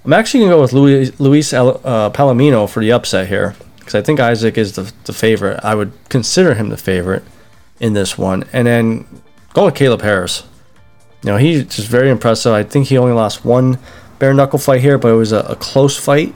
I'm 0.05 0.13
actually 0.13 0.45
gonna 0.45 0.55
go 0.55 0.61
with 0.61 0.71
Luis 0.71 1.19
Luis 1.19 1.51
uh, 1.51 2.09
Palomino 2.11 2.69
for 2.69 2.79
the 2.79 2.93
upset 2.93 3.27
here 3.27 3.53
because 3.79 3.95
I 3.95 4.01
think 4.01 4.21
Isaac 4.21 4.57
is 4.57 4.75
the, 4.75 4.93
the 5.03 5.11
favorite. 5.11 5.59
I 5.61 5.75
would 5.75 5.91
consider 6.07 6.53
him 6.53 6.69
the 6.69 6.77
favorite 6.77 7.23
in 7.81 7.91
this 7.91 8.17
one. 8.17 8.45
And 8.53 8.65
then 8.65 9.05
go 9.53 9.65
with 9.65 9.75
Caleb 9.75 10.03
Harris. 10.03 10.43
You 11.21 11.31
know, 11.31 11.37
he's 11.37 11.65
just 11.65 11.89
very 11.89 12.09
impressive. 12.09 12.53
I 12.53 12.63
think 12.63 12.87
he 12.87 12.97
only 12.97 13.11
lost 13.11 13.43
one 13.43 13.77
bare 14.19 14.33
knuckle 14.33 14.57
fight 14.57 14.79
here, 14.79 14.97
but 14.97 15.09
it 15.09 15.17
was 15.17 15.33
a, 15.33 15.39
a 15.39 15.57
close 15.57 15.97
fight. 15.97 16.33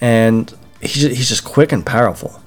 And 0.00 0.54
he's, 0.80 1.02
he's 1.02 1.28
just 1.28 1.42
quick 1.42 1.72
and 1.72 1.84
powerful. 1.84 2.40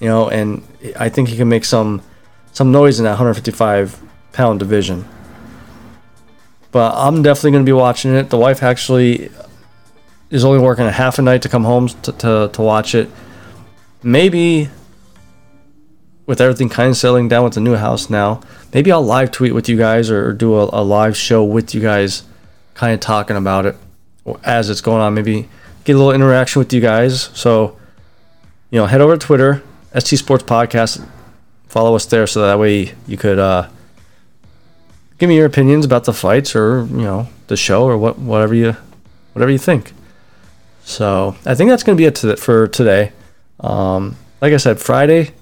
You 0.00 0.08
know, 0.08 0.28
and 0.28 0.62
I 0.98 1.08
think 1.08 1.28
he 1.28 1.36
can 1.36 1.48
make 1.48 1.64
some 1.64 2.02
some 2.52 2.72
noise 2.72 2.98
in 2.98 3.04
that 3.04 3.10
155 3.10 4.00
pound 4.32 4.58
division. 4.58 5.06
But 6.70 6.94
I'm 6.94 7.22
definitely 7.22 7.52
going 7.52 7.64
to 7.64 7.68
be 7.68 7.72
watching 7.72 8.14
it. 8.14 8.30
The 8.30 8.38
wife 8.38 8.62
actually 8.62 9.30
is 10.30 10.44
only 10.44 10.58
working 10.58 10.84
a 10.84 10.92
half 10.92 11.18
a 11.18 11.22
night 11.22 11.42
to 11.42 11.48
come 11.48 11.64
home 11.64 11.88
to, 11.88 12.12
to, 12.12 12.50
to 12.52 12.62
watch 12.62 12.94
it, 12.94 13.08
maybe 14.02 14.68
with 16.26 16.40
everything 16.40 16.68
kind 16.68 16.90
of 16.90 16.96
settling 16.96 17.28
down 17.28 17.44
with 17.44 17.54
the 17.54 17.60
new 17.60 17.76
house 17.76 18.10
now, 18.10 18.40
maybe 18.74 18.90
I'll 18.90 19.04
live 19.04 19.30
tweet 19.30 19.54
with 19.54 19.68
you 19.68 19.76
guys 19.76 20.10
or, 20.10 20.32
do 20.32 20.56
a, 20.56 20.64
a 20.72 20.82
live 20.82 21.16
show 21.16 21.44
with 21.44 21.74
you 21.74 21.80
guys, 21.80 22.24
kind 22.74 22.92
of 22.92 23.00
talking 23.00 23.36
about 23.36 23.64
it 23.64 23.76
as 24.42 24.68
it's 24.68 24.80
going 24.80 25.00
on. 25.00 25.14
Maybe 25.14 25.48
get 25.84 25.94
a 25.94 25.98
little 25.98 26.12
interaction 26.12 26.58
with 26.58 26.72
you 26.72 26.80
guys. 26.80 27.30
So, 27.34 27.78
you 28.70 28.80
know, 28.80 28.86
head 28.86 29.00
over 29.00 29.16
to 29.16 29.24
Twitter, 29.24 29.62
ST 29.98 30.18
Sports 30.18 30.44
Podcast, 30.44 31.06
follow 31.68 31.94
us 31.94 32.06
there 32.06 32.26
so 32.26 32.42
that 32.46 32.58
way 32.58 32.94
you 33.06 33.16
could 33.16 33.38
uh, 33.38 33.68
give 35.18 35.28
me 35.28 35.36
your 35.36 35.46
opinions 35.46 35.84
about 35.84 36.04
the 36.04 36.12
fights 36.12 36.54
or 36.54 36.86
you 36.86 37.02
know 37.02 37.28
the 37.46 37.56
show 37.56 37.84
or 37.84 37.96
what 37.96 38.18
whatever 38.18 38.54
you 38.54 38.76
whatever 39.32 39.50
you 39.50 39.58
think. 39.58 39.92
So 40.84 41.36
I 41.44 41.54
think 41.54 41.70
that's 41.70 41.82
going 41.82 41.96
to 41.96 42.00
be 42.00 42.06
it 42.06 42.14
to, 42.16 42.36
for 42.36 42.68
today. 42.68 43.12
Um, 43.60 44.16
like 44.40 44.52
I 44.52 44.58
said, 44.58 44.78
Friday. 44.80 45.32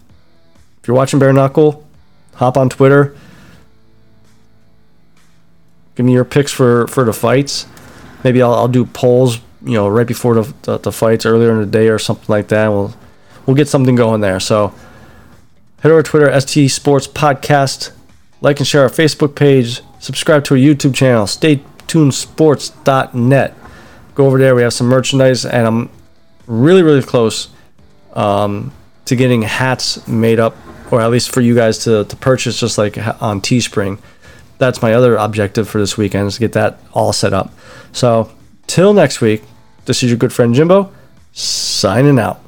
If 0.80 0.88
you're 0.88 0.96
watching 0.96 1.18
Bare 1.18 1.32
Knuckle, 1.32 1.86
hop 2.34 2.56
on 2.56 2.68
Twitter. 2.68 3.16
Give 5.94 6.04
me 6.06 6.12
your 6.12 6.24
picks 6.24 6.52
for 6.52 6.86
for 6.88 7.04
the 7.04 7.12
fights. 7.12 7.66
Maybe 8.22 8.40
I'll, 8.42 8.54
I'll 8.54 8.68
do 8.68 8.84
polls. 8.84 9.38
You 9.64 9.74
know, 9.74 9.88
right 9.88 10.06
before 10.06 10.34
the, 10.34 10.54
the, 10.62 10.78
the 10.78 10.92
fights 10.92 11.24
earlier 11.24 11.50
in 11.50 11.58
the 11.58 11.66
day 11.66 11.88
or 11.88 11.98
something 11.98 12.26
like 12.28 12.48
that. 12.48 12.68
We'll 12.68 12.94
we'll 13.46 13.56
get 13.56 13.68
something 13.68 13.94
going 13.94 14.20
there. 14.20 14.40
So 14.40 14.74
head 15.80 15.92
over 15.92 16.02
to 16.02 16.10
Twitter, 16.10 16.40
ST 16.40 16.70
Sports 16.70 17.06
Podcast. 17.06 17.92
Like 18.40 18.58
and 18.58 18.66
share 18.66 18.82
our 18.82 18.90
Facebook 18.90 19.34
page. 19.34 19.80
Subscribe 20.00 20.44
to 20.44 20.54
our 20.54 20.60
YouTube 20.60 20.94
channel, 20.94 21.24
staytunedsports.net. 21.24 23.54
Go 24.14 24.26
over 24.26 24.38
there. 24.38 24.54
We 24.54 24.60
have 24.62 24.74
some 24.74 24.86
merchandise, 24.86 25.46
and 25.46 25.66
I'm 25.66 25.90
really, 26.46 26.82
really 26.82 27.02
close 27.02 27.48
um, 28.12 28.70
to 29.06 29.16
getting 29.16 29.40
hats 29.42 30.06
made 30.06 30.38
up, 30.38 30.54
or 30.92 31.00
at 31.00 31.10
least 31.10 31.30
for 31.30 31.40
you 31.40 31.54
guys 31.54 31.78
to, 31.84 32.04
to 32.04 32.16
purchase, 32.16 32.60
just 32.60 32.76
like 32.76 32.98
on 33.22 33.40
Teespring. 33.40 33.98
That's 34.58 34.82
my 34.82 34.92
other 34.92 35.16
objective 35.16 35.66
for 35.68 35.78
this 35.78 35.96
weekend 35.96 36.28
is 36.28 36.34
to 36.34 36.40
get 36.40 36.52
that 36.52 36.78
all 36.92 37.14
set 37.14 37.32
up. 37.32 37.52
So, 37.92 38.30
till 38.66 38.92
next 38.92 39.20
week, 39.20 39.42
this 39.86 40.02
is 40.02 40.10
your 40.10 40.18
good 40.18 40.32
friend 40.32 40.54
Jimbo, 40.54 40.92
signing 41.32 42.18
out. 42.18 42.43